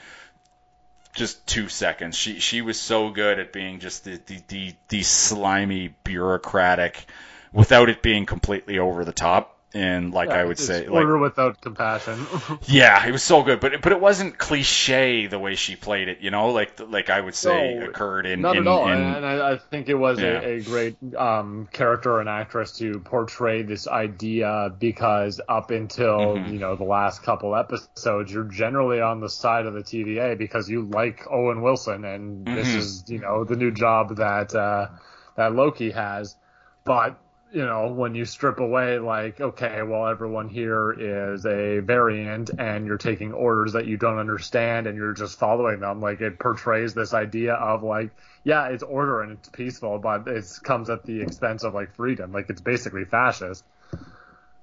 [1.14, 2.16] just two seconds.
[2.16, 7.05] She she was so good at being just the the, the, the slimy bureaucratic
[7.53, 9.59] without it being completely over the top.
[9.75, 12.27] And like I would say, like order without compassion.
[12.66, 16.09] yeah, it was so good, but it, but it wasn't cliche the way she played
[16.09, 16.20] it.
[16.20, 18.99] You know, like like I would say No, occurred in Not in, at all, in
[19.16, 20.41] and I, I think it was Yeah.
[20.41, 26.53] a, a great um, character and actress to portray this idea because up until Mhm.
[26.53, 30.68] you know the last couple episodes, you're generally on the side of the TVA because
[30.68, 32.79] you like Owen Wilson, and this Mhm.
[32.79, 34.89] is you know the new job that uh,
[35.37, 36.37] that Loki has,
[36.85, 37.18] but.
[37.53, 42.86] You know, when you strip away, like, okay, well, everyone here is a variant, and
[42.86, 46.00] you're taking orders that you don't understand, and you're just following them.
[46.00, 48.11] Like, it portrays this idea of like,
[48.44, 52.32] yeah, it's order and it's peaceful, but it comes at the expense of like freedom.
[52.32, 53.64] Like it's basically fascist.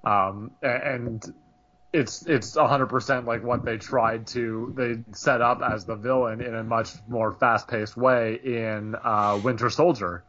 [0.03, 1.23] Um, and
[1.91, 6.53] it's it's 100% like what they tried to they set up as the villain in
[6.53, 10.23] a much more fast-paced way in uh, Winter Soldier.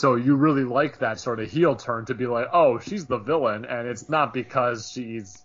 [0.00, 3.18] So you really like that sort of heel turn to be like, oh, she's the
[3.18, 5.44] villain, and it's not because she's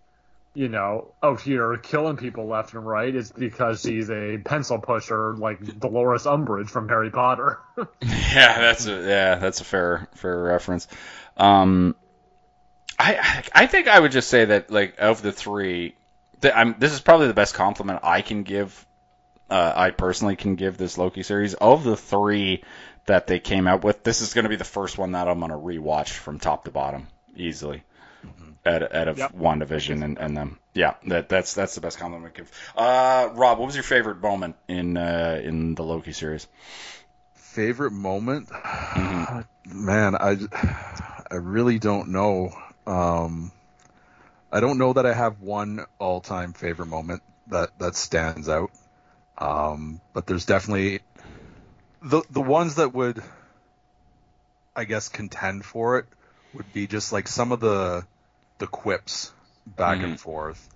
[0.54, 3.14] you know, out here killing people left and right.
[3.14, 7.60] It's because she's a pencil pusher like Dolores Umbridge from Harry Potter.
[8.02, 10.88] Yeah, that's a yeah, that's a fair fair reference.
[11.36, 11.96] Um,
[12.98, 15.96] I I think I would just say that like of the three,
[16.40, 18.86] this is probably the best compliment I can give.
[19.50, 22.64] Uh, I personally can give this Loki series of the three
[23.06, 24.04] that they came out with.
[24.04, 26.66] This is going to be the first one that I'm going to rewatch from top
[26.66, 27.84] to bottom easily.
[28.68, 29.34] Out, out of Yep.
[29.36, 32.74] WandaVision and, and them, yeah, that that's that's the best compliment I can give.
[32.76, 36.48] Uh, Rob, what was your favorite moment in uh, in the Loki series?
[37.36, 38.50] Favorite moment?
[38.50, 39.42] Mm-hmm.
[39.86, 40.38] Man, I,
[41.30, 42.54] I really don't know.
[42.88, 43.52] Um,
[44.52, 48.72] I don't know that I have one all-time favorite moment that that stands out.
[49.38, 51.02] Um, but there's definitely
[52.06, 53.22] the the ones that would,
[54.76, 56.06] I guess, contend for it
[56.54, 58.06] would be just like some of the
[58.60, 59.34] the quips
[59.66, 60.70] back and forth.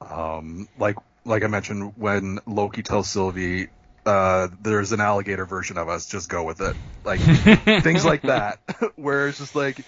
[0.00, 3.68] Um, like like I mentioned when Loki tells Sylvie,
[4.04, 6.06] uh, "There's an alligator version of us.
[6.06, 7.20] Just go with it." Like
[7.82, 8.58] things like that,
[8.96, 9.80] where it's just like,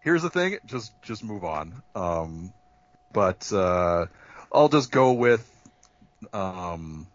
[0.00, 0.58] "Here's the thing.
[0.66, 2.52] Just just move on." Um,
[3.12, 4.06] but uh,
[4.52, 5.48] I'll just go with
[6.32, 7.08] um,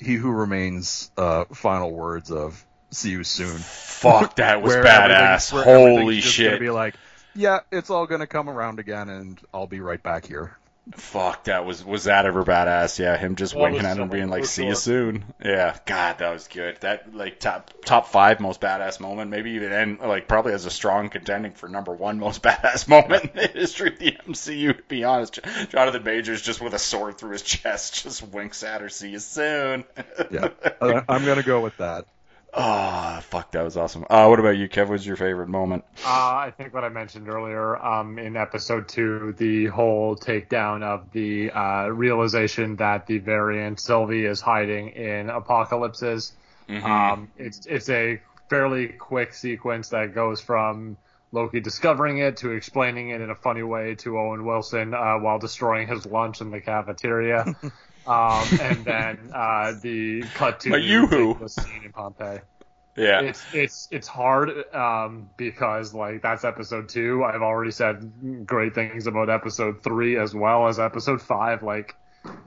[0.00, 5.50] "He Who Remains." Uh, final words of "See you soon." Fuck, that was badass.
[5.50, 6.58] Holy shit.
[6.58, 6.94] Be like,
[7.34, 10.56] yeah, it's all gonna come around again, and I'll be right back here.
[10.94, 12.98] Fuck, that was was that ever badass?
[12.98, 15.76] Yeah, him just That winking at him, something being like, for "See you soon." Yeah,
[15.86, 16.78] God, that was good.
[16.80, 20.70] That like top top five most badass moment, maybe even and like probably as a
[20.70, 24.76] strong contending for number one most badass moment in the history of the MCU.
[24.76, 25.38] To be honest,
[25.68, 28.88] Jonathan Majors just with a sword through his chest, just winks at her.
[28.88, 29.84] See you soon.
[30.30, 30.48] Yeah,
[30.80, 32.06] I'm gonna go with that.
[32.52, 34.04] Oh, fuck, that was awesome.
[34.10, 34.88] Uh, what about you, Kev?
[34.88, 35.84] What's your favorite moment?
[36.04, 41.12] Uh, I think what I mentioned earlier um, in episode two, the whole takedown of
[41.12, 46.32] the uh, realization that the variant Sylvie is hiding in Apocalypses.
[46.68, 46.84] Mhm.
[46.84, 50.96] Um, it's it's a fairly quick sequence that goes from
[51.32, 55.38] Loki discovering it to explaining it in a funny way to Owen Wilson uh, while
[55.38, 57.54] destroying his lunch in the cafeteria.
[58.06, 60.70] um, and then uh, the cut to
[61.40, 62.40] the scene in Pompeii
[62.96, 63.20] yeah.
[63.20, 67.24] it's it's it's hard um, because like that's episode two.
[67.24, 71.62] I've already said great things about episode three as well as episode five.
[71.62, 71.94] Like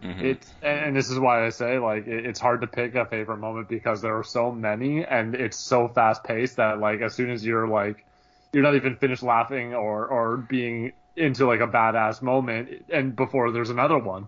[0.03, 0.21] Mhm.
[0.21, 3.37] it's and this is why I say like it, it's hard to pick a favorite
[3.37, 7.31] moment because there are so many and it's so fast paced that like as soon
[7.31, 8.05] as you're like
[8.51, 13.51] you're not even finished laughing or or being into like a badass moment and before
[13.51, 14.27] there's another one.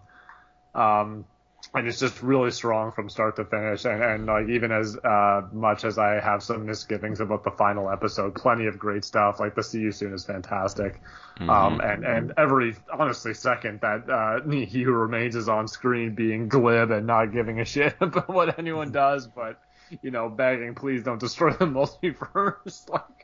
[0.76, 1.26] Um,
[1.74, 3.86] and it's just really strong from start to finish.
[3.86, 7.90] And, and like even as uh, much as I have some misgivings about the final
[7.90, 9.40] episode, plenty of great stuff.
[9.40, 11.02] Like the "See You Soon" is fantastic,
[11.40, 16.48] um, and and every honestly second that uh, He Who Remains is on screen being
[16.48, 19.60] glib and not giving a shit about what anyone does, but
[20.02, 22.90] you know begging, please don't destroy the multiverse.
[22.90, 23.15] like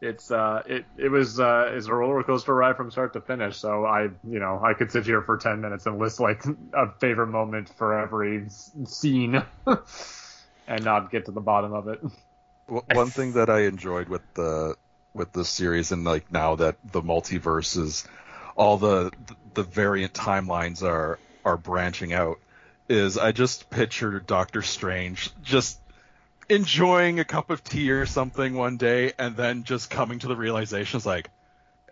[0.00, 3.56] it's uh it it was uh it's a roller coaster ride from start to finish.
[3.56, 6.90] So i you know i could sit here for 10 minutes and list like a
[6.98, 9.42] favorite moment for every scene
[10.66, 12.00] and not get to the bottom of it.
[12.66, 14.76] One thing that I enjoyed with the
[15.14, 18.06] with this series, and like now that the multiverse is
[18.56, 19.10] all the
[19.54, 22.38] the variant timelines are are branching out,
[22.88, 25.80] is I just picture Doctor Strange just
[26.48, 30.36] enjoying a cup of tea or something one day, and then just coming to the
[30.36, 31.30] realization, it's like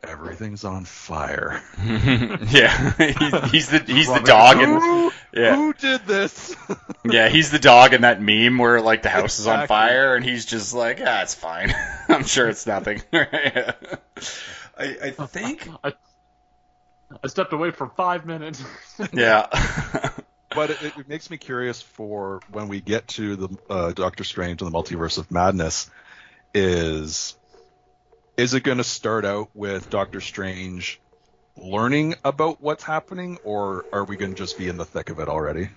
[0.02, 1.62] everything's on fire.
[1.84, 5.56] yeah, He- he's the he's the Running, dog and Who, yeah.
[5.56, 6.54] who did this?
[7.04, 10.24] yeah, he's the dog in that meme where like the house is on fire and
[10.24, 11.74] he's just like, ah, it's fine.
[12.08, 13.02] I'm sure it's nothing.
[13.12, 13.74] I
[14.78, 15.92] I think I,
[17.22, 18.62] I stepped away for five minutes
[19.12, 19.46] yeah.
[20.56, 24.62] But it, it makes me curious for when we get to the uh, Doctor Strange
[24.62, 25.90] and the Multiverse of Madness.
[26.54, 27.36] Is
[28.38, 31.00] is it going to start out with Doctor Strange
[31.56, 35.20] learning about what's happening, or are we going to just be in the thick of
[35.20, 35.70] it already?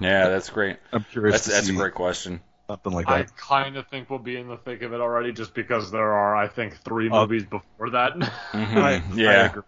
[0.00, 0.78] yeah, that's great.
[0.92, 2.40] I'm curious That's to that's a great question.
[2.70, 3.14] something like that.
[3.14, 6.12] i kind of think we'll be in the thick of it already just because there
[6.12, 8.12] are i think three Uh, movies before that
[8.54, 8.76] Mhm.
[8.76, 9.44] I- I yeah.
[9.46, 9.62] agree.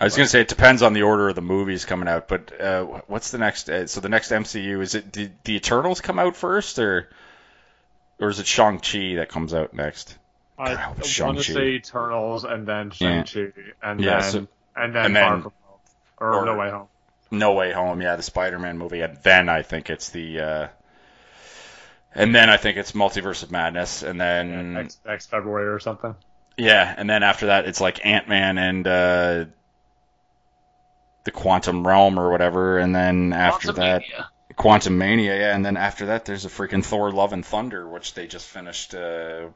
[0.00, 2.60] I was gonna say it depends on the order of the movies coming out, but
[2.60, 3.68] uh, what's the next?
[3.70, 7.08] Uh, so the next MCU is it the, the Eternals come out first, or
[8.18, 10.16] or is it Shang Chi that comes out next?
[10.58, 14.94] I, God, I want to say Eternals and then Shang-Chi and Yeah, then so- and
[14.94, 15.78] then and Far then- From Home
[16.18, 16.86] or, or- No Way Home.
[17.32, 20.68] No Way Home, yeah, the Spider-Man movie, and then I think it's the, uh,
[22.14, 26.14] and then I think it's Multiverse of Madness, and then next, next February or something.
[26.56, 29.44] yeah, and then after that it's like Ant Man and uh,
[31.24, 34.02] the Quantum Realm or whatever, and then after that
[34.56, 38.26] Quantumania, yeah, and then after that there's a freaking Thor: Love and Thunder, which they
[38.26, 39.48] just finished uh,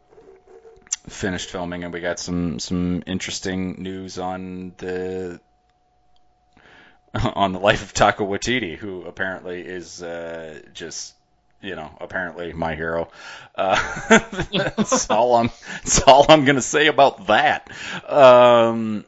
[1.08, 5.40] finished filming, and we got some some interesting news on the
[7.14, 11.14] on the life of Taika Waititi, who apparently is uh, just
[11.60, 13.08] you know apparently my hero.
[13.54, 13.76] Uh,
[14.52, 17.70] that's all I'm that's all I'm gonna say about that.
[18.08, 19.04] Um,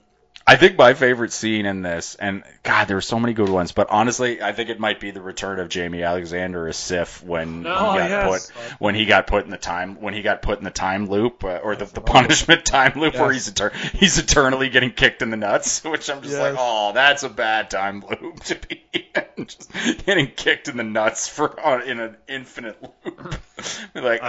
[0.46, 3.70] I think my favorite scene in this, and God, there were so many good ones,
[3.72, 7.64] but honestly, I think it might be the return of Jaimie Alexander as Sif when
[7.66, 8.50] Oh, he got yes.
[8.50, 11.08] put when he got put in the time when he got put in the time
[11.08, 15.22] loop uh, or the, the punishment time loop where he's etern- he's eternally getting kicked
[15.22, 18.99] in the nuts, which I'm just like, oh, that's a bad time loop to be.
[19.56, 19.72] Just
[20.06, 23.34] getting kicked in the nuts for on, in an infinite loop.
[23.94, 24.28] Be like, I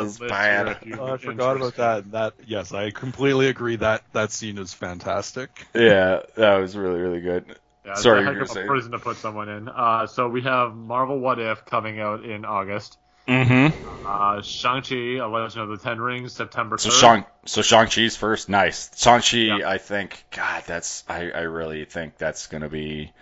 [0.00, 0.66] oh, it's list bad.
[0.66, 2.10] here if you- Oh, I forgot about that.
[2.12, 3.76] That yes, I completely agree.
[3.76, 5.66] That that scene is fantastic.
[5.74, 7.56] Yeah, that was really really good.
[7.84, 8.66] Yeah, Sorry, it's you a heck of saying.
[8.66, 9.68] a prison to put someone in.
[9.68, 12.96] Uh, so we have Marvel What If coming out in August.
[13.28, 14.06] Mm-hmm.
[14.06, 16.80] Uh, Shang-Chi, A Legend of the Ten Rings, September 3rd.
[16.80, 18.90] So Shang, so Shang Chi's first, nice.
[18.96, 19.68] Shang Chi, Yeah.
[19.68, 23.12] I think, God, that's I, I really think that's gonna be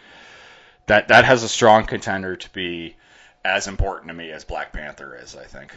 [0.92, 2.96] that that has a strong contender to be
[3.44, 5.34] as important to me as Black Panther is.
[5.34, 5.74] I think.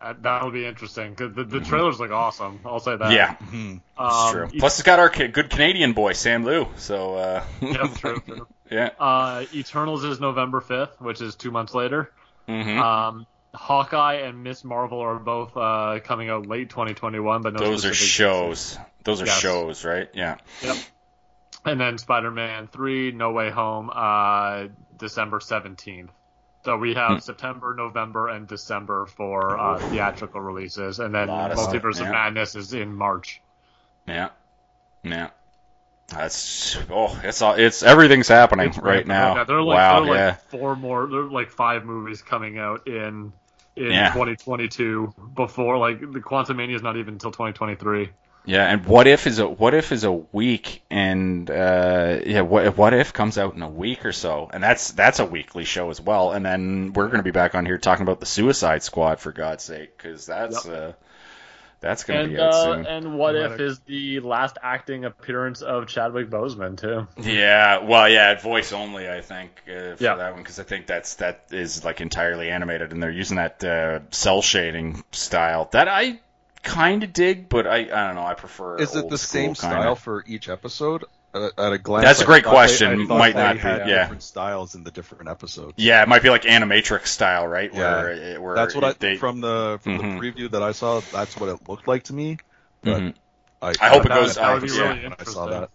[0.00, 2.60] That- That'll be interesting because the, the trailers look awesome.
[2.64, 3.12] I'll say that.
[3.12, 3.80] yeah, Mhm.
[3.98, 4.48] Um, true.
[4.58, 6.68] Plus, it's got our good Canadian boy Simu Liu.
[6.76, 8.46] So uh, yeah, true, true.
[8.70, 8.90] yeah.
[8.98, 12.10] Uh, Eternals is November fifth, which is two months later.
[12.48, 17.58] hmm Um, Hawkeye and Miss Marvel are both uh, coming out late 2021, but no
[17.58, 18.78] Those are specific- shows.
[19.04, 19.38] Those are Yes.
[19.38, 20.08] shows, right?
[20.14, 20.38] Yeah.
[20.62, 20.76] Yep.
[21.64, 26.08] And then Spider-Man 3, No Way Home, uh, December 17th.
[26.64, 27.18] So we have Hmm.
[27.18, 32.06] September, November, and December for uh, theatrical releases, and then Lot of stuff, Multiverse yeah.
[32.06, 33.40] of Madness is in March.
[34.06, 34.28] Yeah.
[35.02, 35.30] Yeah.
[36.08, 39.36] That's oh, it's all it's everything's happening It's right now.
[39.36, 40.26] Yeah, there are like, wow, there are yeah.
[40.26, 43.32] like four more, there are like five movies coming out in
[43.76, 44.12] in Yeah.
[44.12, 48.10] 2022 before like the Quantumania is not even until 2023.
[48.44, 52.76] Yeah, and what if is a what if is a week and uh yeah, what
[52.76, 54.48] what if comes out in a week or so.
[54.52, 56.32] And that's that's a weekly show as well.
[56.32, 59.30] And then we're going to be back on here talking about the Suicide Squad for
[59.32, 60.94] God's sake cuz that's uh
[61.80, 62.88] that's going to And be out uh, soon.
[62.88, 63.60] and what if Dramatic.
[63.60, 67.06] is the last acting appearance of Chadwick Boseman too?
[67.22, 70.14] Yeah, well, yeah, voice only, I think, uh, for Yeah.
[70.16, 73.62] that one, because I think that's that is like entirely animated, and they're using that
[73.62, 76.20] uh, cell shading style that I
[76.62, 78.76] kind of dig, but I I don't know, I prefer.
[78.78, 79.56] Is it the same kinda.
[79.56, 81.04] style for each episode?
[81.32, 83.02] At a glance, That's a great they- question.
[83.02, 83.84] I Might not be, yeah.
[84.02, 85.74] different styles in the different episodes.
[85.76, 87.72] Yeah, it might be like animatrix style, right?
[87.72, 87.78] Yeah.
[88.02, 90.18] Where, it- where That's what I they, from the from Mhm.
[90.20, 90.98] the preview that I saw.
[91.12, 92.38] That's what it looked like to me.
[92.82, 93.14] But Mhm.
[93.62, 94.36] I, I hope it goes.
[94.38, 95.14] I- be yeah.
[95.20, 95.70] I saw that.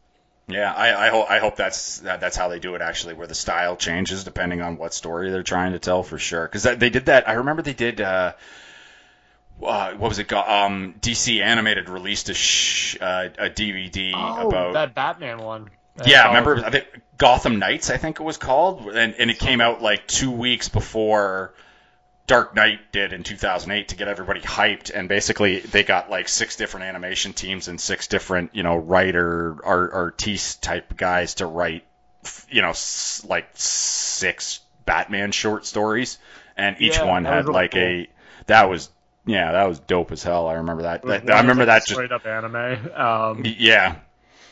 [0.48, 3.26] Yeah, I, I hope I hope that's that, that's how they do it actually, where
[3.26, 6.46] the style changes depending on what story they're trying to tell for sure.
[6.46, 7.30] Because they did that.
[7.30, 8.02] I remember they did.
[8.02, 8.34] Uh,
[9.64, 10.28] uh, what was it?
[10.28, 10.48] called?
[10.48, 14.74] Um, DC Animated released a sh- uh, a DVD Oh, about.
[14.74, 15.70] that Batman one.
[16.04, 16.88] yeah, Uh, remember I think
[17.18, 17.90] Gotham Knights?
[17.90, 21.54] I think it was called, and and it came out like two weeks before.
[22.28, 26.56] Dark Knight did in 2008 to get everybody hyped, and basically they got like six
[26.56, 31.86] different animation teams and six different, you know, writer art, artiste type guys to write,
[32.50, 36.18] you know, s- like six Batman short stories,
[36.58, 38.08] and each Yeah, one had like a
[38.48, 38.90] that was
[39.26, 40.48] yeah that was dope as hell.
[40.48, 41.04] I remember that.
[41.04, 42.90] That I remember that just straight up anime.
[42.96, 43.98] Um, yeah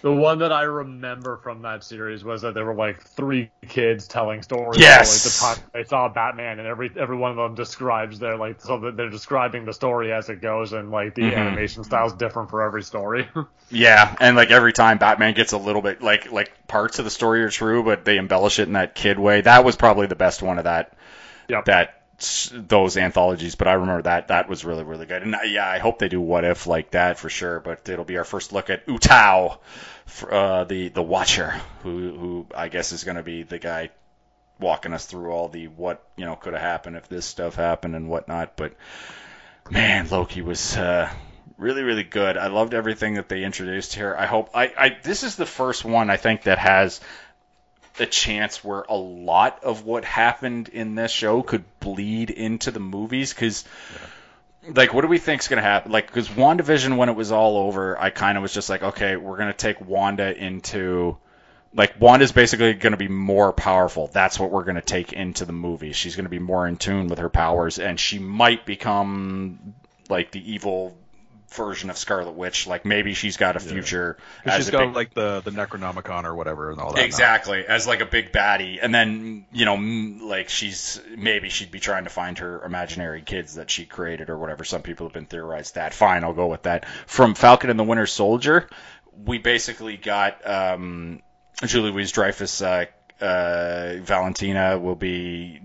[0.03, 4.05] the one that I remember from that series was that there were like three kids
[4.05, 4.81] telling stories.
[4.81, 5.39] Yes.
[5.39, 8.35] About, like, the time they saw Batman, and every every one of them describes their
[8.35, 11.37] like so that they're describing the story as it goes, and like the Mhm.
[11.37, 13.27] animation style's different for every story.
[13.69, 17.11] Yeah, and like every time Batman gets a little bit like like parts of the
[17.11, 19.41] story are true, but they embellish it in that kid way.
[19.41, 20.93] That was probably the best one of that.
[21.47, 21.65] Yep.
[21.65, 22.02] That
[22.53, 25.23] those anthologies, but I remember that that was really really good.
[25.23, 27.59] And yeah, I hope they do what if like that for sure.
[27.59, 29.57] But it'll be our first look at Uatu,
[30.29, 33.89] uh, the the Watcher, who who I guess is going to be the guy
[34.59, 37.95] walking us through all the what you know could have happened if this stuff happened
[37.95, 38.55] and whatnot.
[38.55, 38.73] But
[39.69, 41.11] man, Loki was uh,
[41.57, 42.37] really, really good.
[42.37, 44.15] I loved everything that they introduced here.
[44.17, 47.01] I hope I, I this is the first one I think that has
[47.99, 52.79] a chance where a lot of what happened in this show could bleed into the
[52.79, 53.65] movies because.
[54.65, 55.91] Like, what do we think's gonna happen?
[55.91, 59.17] Like, because WandaVision, when it was all over, I kind of was just like, okay,
[59.17, 61.17] we're gonna take Wanda into,
[61.73, 64.07] like, Wanda's basically gonna be more powerful.
[64.07, 65.91] That's what we're gonna take into the movie.
[65.91, 69.75] She's gonna be more in tune with her powers, and she might become
[70.07, 70.95] like the evil
[71.55, 72.67] version of Scarlet Witch.
[72.67, 76.35] Like, maybe she's got a future as She's got big- like the the Necronomicon or
[76.35, 76.99] whatever and all that.
[76.99, 77.05] now.
[77.05, 79.75] Exactly, as like a big baddie, and then you know,
[80.25, 84.37] like she's maybe she'd be trying to find her imaginary kids that she created or
[84.37, 84.63] whatever.
[84.63, 85.93] Some people have been theorized that.
[85.93, 86.85] Fine, I'll go with that.
[87.07, 88.67] From Falcon and the Winter Soldier,
[89.25, 91.21] we basically got um,
[91.65, 92.61] Julia Louis-Dreyfus.
[92.61, 92.85] Uh,
[93.21, 95.61] uh, Valentina will be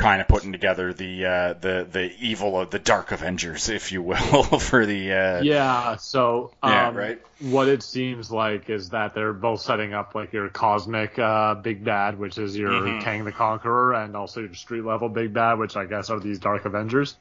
[0.00, 4.00] kind of putting together the uh, the the evil of the Dark Avengers, if you
[4.02, 4.16] will,
[4.58, 5.96] for the uh, yeah.
[5.96, 7.22] So um, Yeah, right.
[7.40, 11.84] what it seems like is that they're both setting up like your cosmic uh, big
[11.84, 13.02] bad, which is your Mhm.
[13.02, 16.38] Kang the Conqueror, and also your street level big bad, which I guess are these
[16.38, 17.16] Dark Avengers.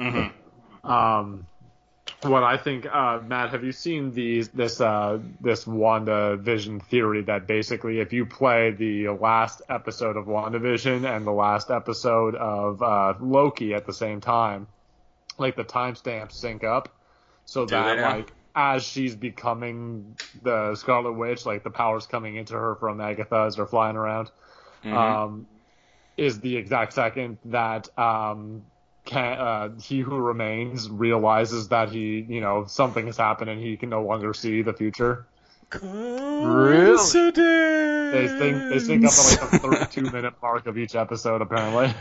[0.00, 0.32] Mhm.
[0.84, 1.46] Um,
[2.22, 7.46] what I think, uh, Matt, have you seen these this uh, this WandaVision theory that
[7.46, 13.14] basically if you play the last episode of WandaVision and the last episode of uh,
[13.20, 14.66] Loki at the same time,
[15.38, 16.88] like the timestamps sync up,
[17.44, 22.52] so Do that like as she's becoming the Scarlet Witch, like the powers coming into
[22.54, 24.30] her from Agatha as they're flying around
[24.84, 24.92] Mhm.
[24.92, 25.46] um,
[26.16, 28.62] is the exact second that um,
[29.12, 33.76] can, uh, he who remains realizes that he, you know, something has happened and he
[33.76, 35.26] can no longer see the future.
[35.72, 35.78] They
[38.28, 41.94] think they think up at like the 32 minute mark of each episode, apparently.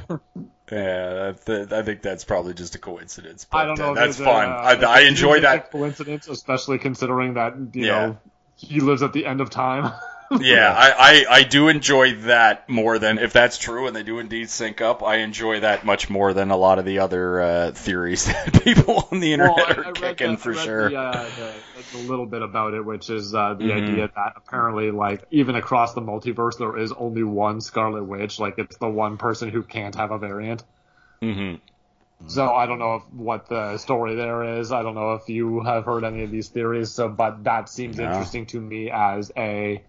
[0.71, 3.45] Yeah, that, I think that's probably just a coincidence.
[3.49, 3.91] But I don't know.
[3.91, 5.71] Uh, that's there's a- I, I enjoy a that.
[5.71, 8.05] coincidence, especially considering that you Yeah.
[8.07, 8.17] know
[8.55, 9.91] he lives at the end of time.
[10.37, 14.19] Yeah, I, I, I do enjoy that more than if that's true and they do
[14.19, 15.03] indeed sync up.
[15.03, 19.07] I enjoy that much more than a lot of the other uh, theories that people
[19.11, 20.89] on the internet Well, I- are kicking the- for sure.
[20.89, 23.71] The, uh, the, the little bit about it, which is uh, the Mhm.
[23.73, 28.39] idea that apparently, like, even across the multiverse, there is only one Scarlet Witch.
[28.39, 30.63] Like, it's the one person who can't have a variant.
[31.21, 31.55] hmm
[32.27, 34.71] So I don't know if, what the story there is.
[34.71, 36.91] I don't know if you have heard any of these theories.
[36.93, 38.05] So, but that seems No.
[38.05, 39.83] interesting to me as a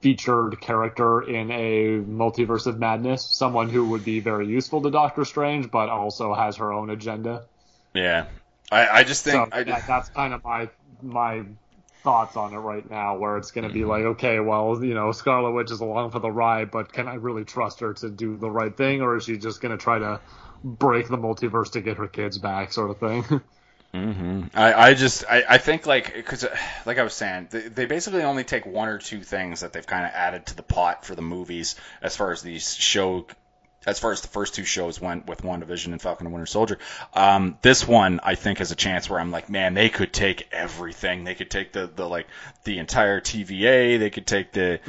[0.00, 3.24] featured character in a multiverse of madness.
[3.24, 7.46] Someone who would be very useful to Doctor Strange, but also has her own agenda.
[7.94, 8.26] Yeah,
[8.70, 10.70] I, I just think so I, that, that's kind of my
[11.02, 11.44] my
[12.04, 13.90] thoughts on it right now, where it's going to be Mm-hmm.
[13.90, 17.14] like, okay, well, you know, Scarlet Witch is along for the ride, but can I
[17.14, 19.98] really trust her to do the right thing, or is she just going to try
[19.98, 20.20] to
[20.64, 23.40] break the multiverse to get her kids back, sort of thing?
[23.92, 26.44] hmm I, I just I, I think like because
[26.84, 29.86] like I was saying they, they basically only take one or two things that they've
[29.86, 33.26] kind of added to the pot for the movies as far as these show
[33.86, 36.78] as far as the first two shows went with WandaVision and Falcon and Winter Soldier.
[37.14, 40.48] Um, this one I think has a chance where I'm like, man, they could take
[40.52, 41.24] everything.
[41.24, 42.26] They could take the, the like
[42.64, 43.98] the entire TVA.
[43.98, 44.80] They could take the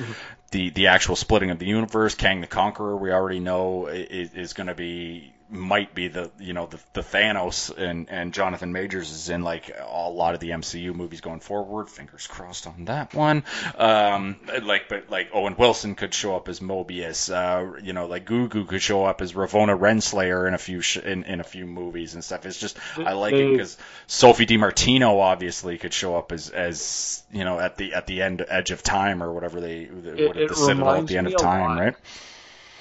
[0.52, 2.16] the the actual splitting of the universe.
[2.16, 6.54] Kang the Conqueror, we already know is, is going to be might be the you
[6.54, 10.50] know the, the Thanos and and Jonathan Majors is in like a lot of the
[10.52, 11.90] MCU movies going forward.
[11.90, 13.44] Fingers crossed on that one.
[13.78, 17.32] Um, like but like Owen Wilson could show up as Mobius.
[17.34, 20.98] Uh, you know like Gugu could show up as Ravonna Renslayer in a few sh-
[20.98, 22.46] in, in a few movies and stuff.
[22.46, 23.78] It's just I like it because
[24.08, 28.22] Sophie Di Martino obviously could show up as as you know at the at the
[28.22, 31.18] end edge of time or whatever they the, It- what, it the Citadel at the
[31.18, 31.80] end of time, lot.
[31.80, 31.96] right?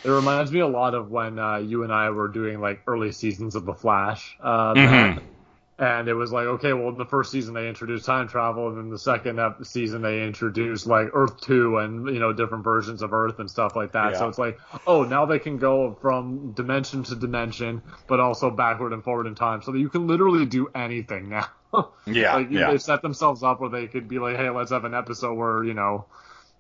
[0.05, 3.13] It reminds me a lot of when uh, you and I were doing like early
[3.13, 4.37] seasons of The Flash.
[4.43, 5.23] Uh, Mhm.
[5.81, 8.91] And it was like, okay, well, the first season they introduced time travel, and then
[8.91, 13.39] the second season they introduced like Earth Two and you know different versions of Earth
[13.39, 14.13] and stuff like that.
[14.13, 14.19] Yeah.
[14.19, 18.93] So it's like, oh, now they can go from dimension to dimension, but also backward
[18.93, 21.47] and forward in time, so that you can literally do anything now.
[22.07, 22.71] Yeah, like yeah.
[22.71, 25.63] they set themselves up where they could be like, hey, let's have an episode where
[25.63, 26.07] you know,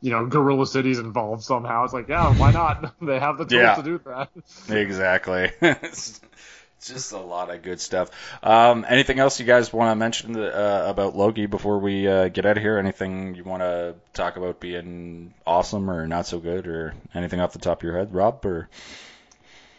[0.01, 1.84] you know, Gorilla City's involved somehow.
[1.84, 2.94] It's like, yeah, why not?
[3.03, 3.74] they have the tools Yeah.
[3.74, 4.28] to do that.
[4.70, 5.51] Exactly.
[5.61, 6.20] it's
[6.78, 8.09] it's just a lot of good stuff.
[8.42, 12.46] Um, anything else you guys want to mention uh, about Loki before we uh, get
[12.46, 12.78] out of here?
[12.78, 17.53] Anything you want to talk about being awesome or not so good, or anything off
[17.53, 18.44] the top of your head, Rob?
[18.46, 18.68] Or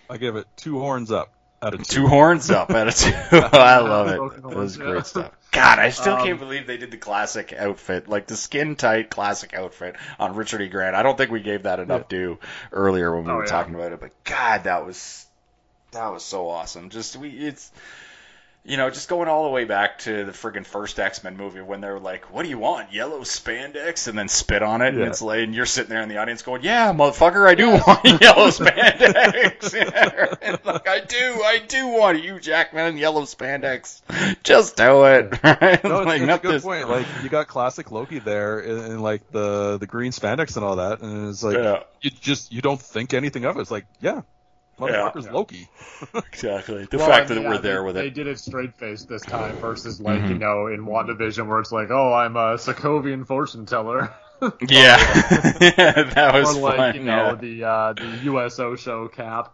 [0.09, 2.01] I give it two horns up out of two.
[2.01, 3.13] two horns up out of two.
[3.31, 4.41] I love it.
[4.41, 5.31] That was great stuff.
[5.51, 9.09] God, I still Um, can't believe they did the classic outfit, like the skin tight
[9.09, 10.67] classic outfit on Richard E.
[10.67, 10.95] Grant.
[10.95, 12.37] I don't think we gave that enough due
[12.71, 13.49] earlier when we Oh, were yeah.
[13.49, 15.25] talking about it, but God, that was
[15.91, 16.89] that was so awesome.
[16.91, 17.71] Just we, it's
[18.65, 21.61] you know, just going all the way back to the friggin' first X Men movie
[21.61, 22.93] when they're like, "What do you want?
[22.93, 26.09] Yellow spandex?" and then spit on it, and it's like, and you're sitting there in
[26.09, 29.73] the audience going, "Yeah, motherfucker, I do want yellow spandex."
[30.41, 34.01] And like, I do, I do want you, Jackman, in yellow spandex.
[34.43, 35.83] Just do it, right?
[35.83, 36.89] No, it's, like, it's a good this- point.
[36.89, 40.99] Like you got classic Loki there in like the the green spandex and all that,
[41.01, 41.83] and it's like Yeah.
[42.01, 43.61] you just you don't think anything of it.
[43.61, 44.21] It's like yeah,
[44.79, 45.31] motherfucker's Yeah.
[45.31, 45.69] Loki.
[46.15, 46.85] Exactly.
[46.85, 48.01] The Well, fact and that yeah, we're there they, with it.
[48.01, 50.29] They did it straight faced this time versus like Mhm.
[50.29, 54.13] you know in WandaVision where it's like, oh, I'm a Sokovian fortune teller,
[54.61, 56.95] Yeah, that was or like fun.
[56.95, 57.35] you know yeah.
[57.35, 59.53] the uh, the USO show Cap.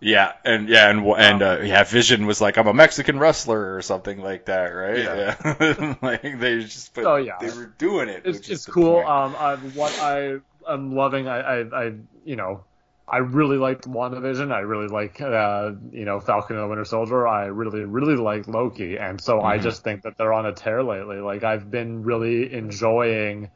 [0.00, 3.82] Yeah, and yeah, and and uh, yeah, Vision was like, "I'm a Mexican wrestler" or
[3.82, 4.98] something like that, right?
[4.98, 5.94] Yeah.
[6.02, 7.38] like they just, put, Oh, yeah.
[7.40, 8.22] they were doing it.
[8.26, 8.96] it's which is it's the cool.
[8.96, 9.08] point.
[9.08, 10.36] Um, I, what I
[10.68, 11.92] am loving, I, I, I,
[12.24, 12.64] you know,
[13.10, 14.52] I really liked WandaVision.
[14.52, 17.26] I really like, uh, you know, Falcon and the Winter Soldier.
[17.26, 19.58] I really, really like Loki, and so I Mhm.
[19.58, 21.18] just think that they're on a tear lately.
[21.20, 23.50] Like I've been really enjoying.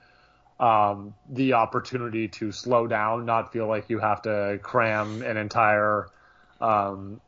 [0.61, 6.11] Um, the opportunity to slow down, not feel like you have to cram an entire,
[6.61, 7.21] um,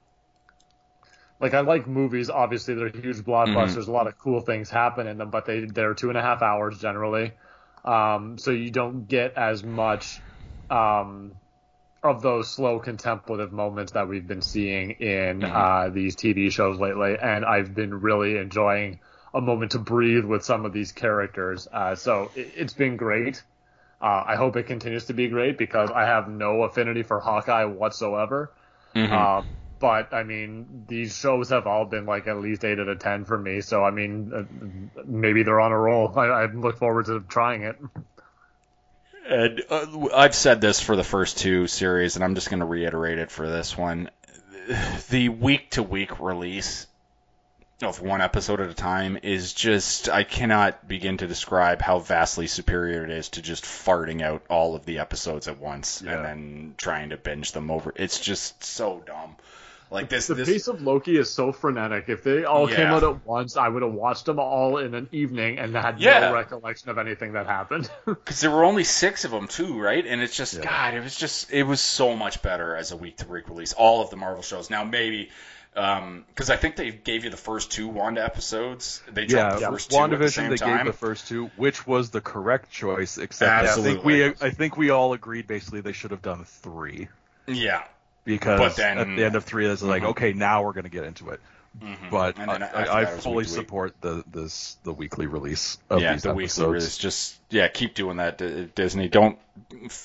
[1.41, 2.31] like I like movies.
[2.31, 3.89] Obviously, they're huge blockbusters.
[3.89, 6.43] A lot of cool things happen in them, but they they're two and a half
[6.43, 7.33] hours generally.
[7.85, 10.22] Um, so you don't get as much
[10.70, 11.35] um,
[12.09, 15.50] of those slow contemplative moments that we've been seeing in Mhm.
[15.54, 17.16] uh, these TV shows lately.
[17.20, 19.00] And I've been really enjoying
[19.34, 21.68] a moment to breathe with some of these characters.
[21.72, 23.42] Uh, so it, it's been great.
[24.00, 27.64] Uh, I hope it continues to be great because I have no affinity for Hawkeye
[27.64, 28.52] whatsoever.
[28.94, 29.11] Mhm.
[29.12, 29.44] Um,
[29.78, 33.24] but I mean, these shows have all been like at least eight out of ten
[33.24, 33.61] for me.
[33.61, 36.12] So I mean, uh, maybe they're on a roll.
[36.18, 37.76] I, I look forward to trying it.
[39.29, 42.66] And uh, I've said this for the first two series, and I'm just going to
[42.66, 44.11] reiterate it for this one.
[45.11, 46.87] the week to week release
[47.83, 52.47] of one episode at a time is just I cannot begin to describe how vastly
[52.47, 56.16] superior it is to just farting out all of the episodes at once Yeah.
[56.16, 57.93] and then trying to binge them over.
[57.97, 59.37] It's just so dumb.
[59.91, 62.09] Like this, The this pace of Loki is so frenetic.
[62.09, 65.09] If they all came out at once, I would have watched them all in an
[65.12, 66.20] evening and had Yeah.
[66.20, 67.89] no recollection of anything that happened.
[68.05, 70.05] because there were only six of them too, right?
[70.05, 70.64] And it's just Yeah.
[70.64, 73.74] God, it was just it was so much better as a week to week release.
[73.74, 75.30] All of the Marvel shows now maybe.
[75.76, 79.03] Um, because I think they gave you the first two Wanda episodes.
[79.12, 80.78] They dropped Yeah, the first two at the WandaVision same they time.
[80.78, 83.18] gave the first two, which was the correct choice.
[83.18, 87.09] Except I think we I think we all agreed basically they should have done three
[87.47, 87.84] yeah,
[88.27, 90.09] because But then- at the end of three it's like Mhm.
[90.11, 91.41] okay now we're gonna get into it.
[92.11, 96.12] But And then I, I, fully to support the this the weekly release of yeah,
[96.14, 96.72] these the weekly episodes.
[96.72, 96.97] release.
[96.97, 98.39] Just yeah, keep doing that,
[98.74, 99.09] Disney.
[99.11, 99.39] Don't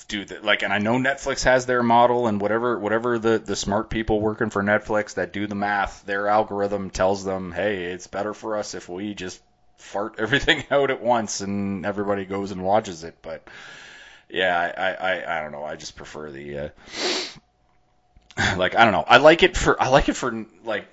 [0.08, 0.44] do that.
[0.44, 4.20] Like, and I know Netflix has their model, and whatever whatever the the smart people
[4.20, 8.58] working for Netflix that do the math, their algorithm tells them, hey, it's better for
[8.58, 9.40] us if we just
[9.78, 13.16] fart everything out at once and everybody goes and watches it.
[13.22, 13.48] But
[14.28, 15.64] yeah, I I, I, I don't know.
[15.64, 16.58] I just prefer the.
[16.58, 16.68] Uh,
[18.56, 19.04] like I don't know.
[19.06, 20.86] I like it for I like it for like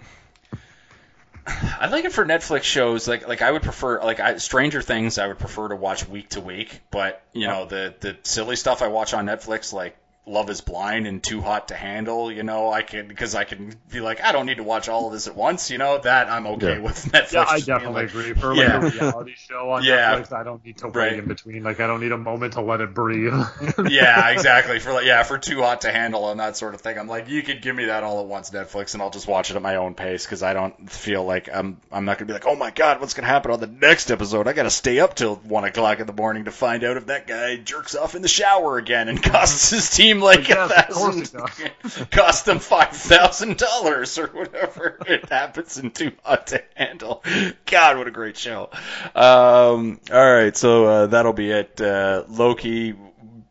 [1.48, 3.08] I like it for Netflix shows.
[3.08, 5.18] Like like I would prefer like I, Stranger Things.
[5.18, 6.82] I would prefer to watch week to week.
[6.92, 11.08] But you know the the silly stuff I watch on Netflix like Love Is Blind
[11.08, 12.32] and Too Hot to Handle.
[12.32, 15.08] You know I can because I can be like I don't need to watch all
[15.08, 15.72] of this at once.
[15.72, 16.80] You know that I'm okay Yeah.
[16.80, 17.32] with Netflix.
[17.34, 18.34] yeah, I definitely like, agree.
[18.34, 18.78] For like Yeah.
[18.78, 20.20] a reality show on Yeah.
[20.20, 21.14] Netflix, I don't need to wait Right.
[21.14, 21.64] in between.
[21.64, 23.34] Like I don't need a moment to let it breathe.
[23.90, 24.80] yeah, exactly.
[24.80, 26.98] For like, yeah, for too hot to handle and that sort of thing.
[27.00, 29.50] I'm like, you could give me that all at once, Netflix, and I'll just watch
[29.50, 31.78] it at my own pace because I don't feel like I'm.
[31.92, 34.48] I'm not gonna be like, oh my god, what's gonna happen on the next episode?
[34.48, 37.26] I gotta stay up till one o'clock in the morning to find out if that
[37.26, 41.16] guy jerks off in the shower again and costs his team like a of course
[41.16, 41.72] he thousand,
[42.12, 47.24] cost them five thousand dollars or whatever it happens in Too Hot to Handle.
[47.66, 48.70] God, what a great show!
[49.16, 51.80] Um, all right, so uh, that'll be it.
[51.80, 52.96] Uh, Loki,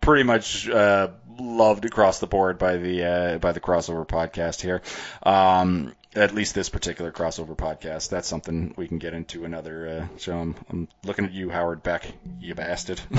[0.00, 1.08] pretty much uh,
[1.38, 4.82] loved across the board by the uh, by the crossover podcast here.
[5.22, 8.10] Um, at least this particular crossover podcast.
[8.10, 10.36] That's something we can get into another uh, show.
[10.36, 13.00] I'm, I'm looking at you, Howard Beck, you bastard.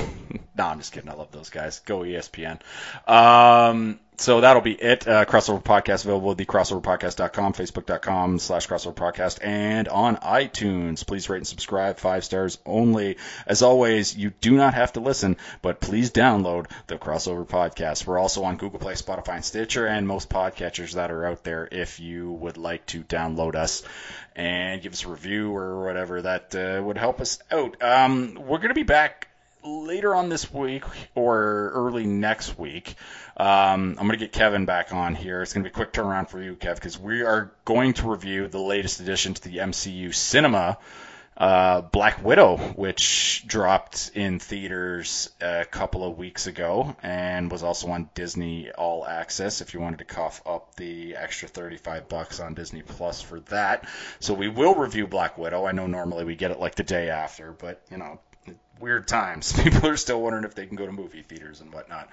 [0.56, 1.08] no, I'm just kidding.
[1.08, 1.80] I love those guys.
[1.80, 2.60] Go ESPN.
[3.08, 5.08] Um, so that'll be it.
[5.08, 11.06] Uh, crossover podcast available at thecrossoverpodcast.com, facebook.com slash crossover podcast, and on iTunes.
[11.06, 11.98] Please rate and subscribe.
[11.98, 13.16] Five stars only.
[13.46, 18.06] As always, you do not have to listen, but please download the crossover podcast.
[18.06, 21.66] We're also on Google Play, Spotify, and Stitcher, and most podcatchers that are out there
[21.72, 23.82] if you would like to download us
[24.36, 27.82] and give us a review or whatever that uh, would help us out.
[27.82, 29.29] Um, we're going to be back
[29.64, 30.84] later on this week
[31.14, 32.94] or early next week.
[33.36, 35.42] Um, I'm going to get Kevin back on here.
[35.42, 38.10] It's going to be a quick turnaround for you, Kev, because we are going to
[38.10, 40.78] review the latest addition to the MCU cinema,
[41.36, 47.88] uh, Black Widow, which dropped in theaters a couple of weeks ago and was also
[47.88, 49.62] on Disney All Access.
[49.62, 53.88] If you wanted to cough up the extra 35 bucks on Disney Plus for that,
[54.18, 55.64] so we will review Black Widow.
[55.66, 58.20] I know normally we get it like the day after, but you know,
[58.80, 59.52] weird times.
[59.62, 62.08] People are still wondering if they can go to movie theaters and whatnot.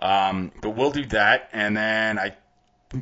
[0.00, 2.34] Um, but we'll do that, and then I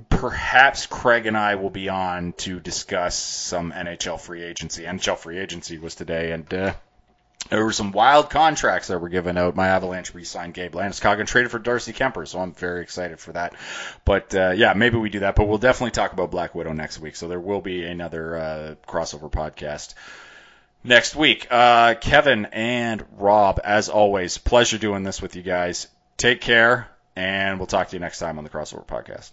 [0.09, 4.83] perhaps Craig and I will be on to discuss some NHL free agency.
[4.83, 6.75] NHL free agency was today, and uh,
[7.51, 9.55] there were some wild contracts that were given out.
[9.55, 13.33] My Avalanche re-signed Gabe Landeskog and traded for Darcy Kuemper, so I'm very excited for
[13.33, 13.55] that.
[14.05, 15.37] But uh, yeah, maybe we do that.
[15.37, 17.15] But we'll definitely talk about Black Widow next week.
[17.15, 19.95] So there will be another uh, crossover podcast
[20.87, 21.47] next week.
[21.51, 25.89] Uh, Kevin and Rob, as always, pleasure doing this with you guys.
[26.17, 29.33] Take care, and we'll talk to you next time on the crossover podcast.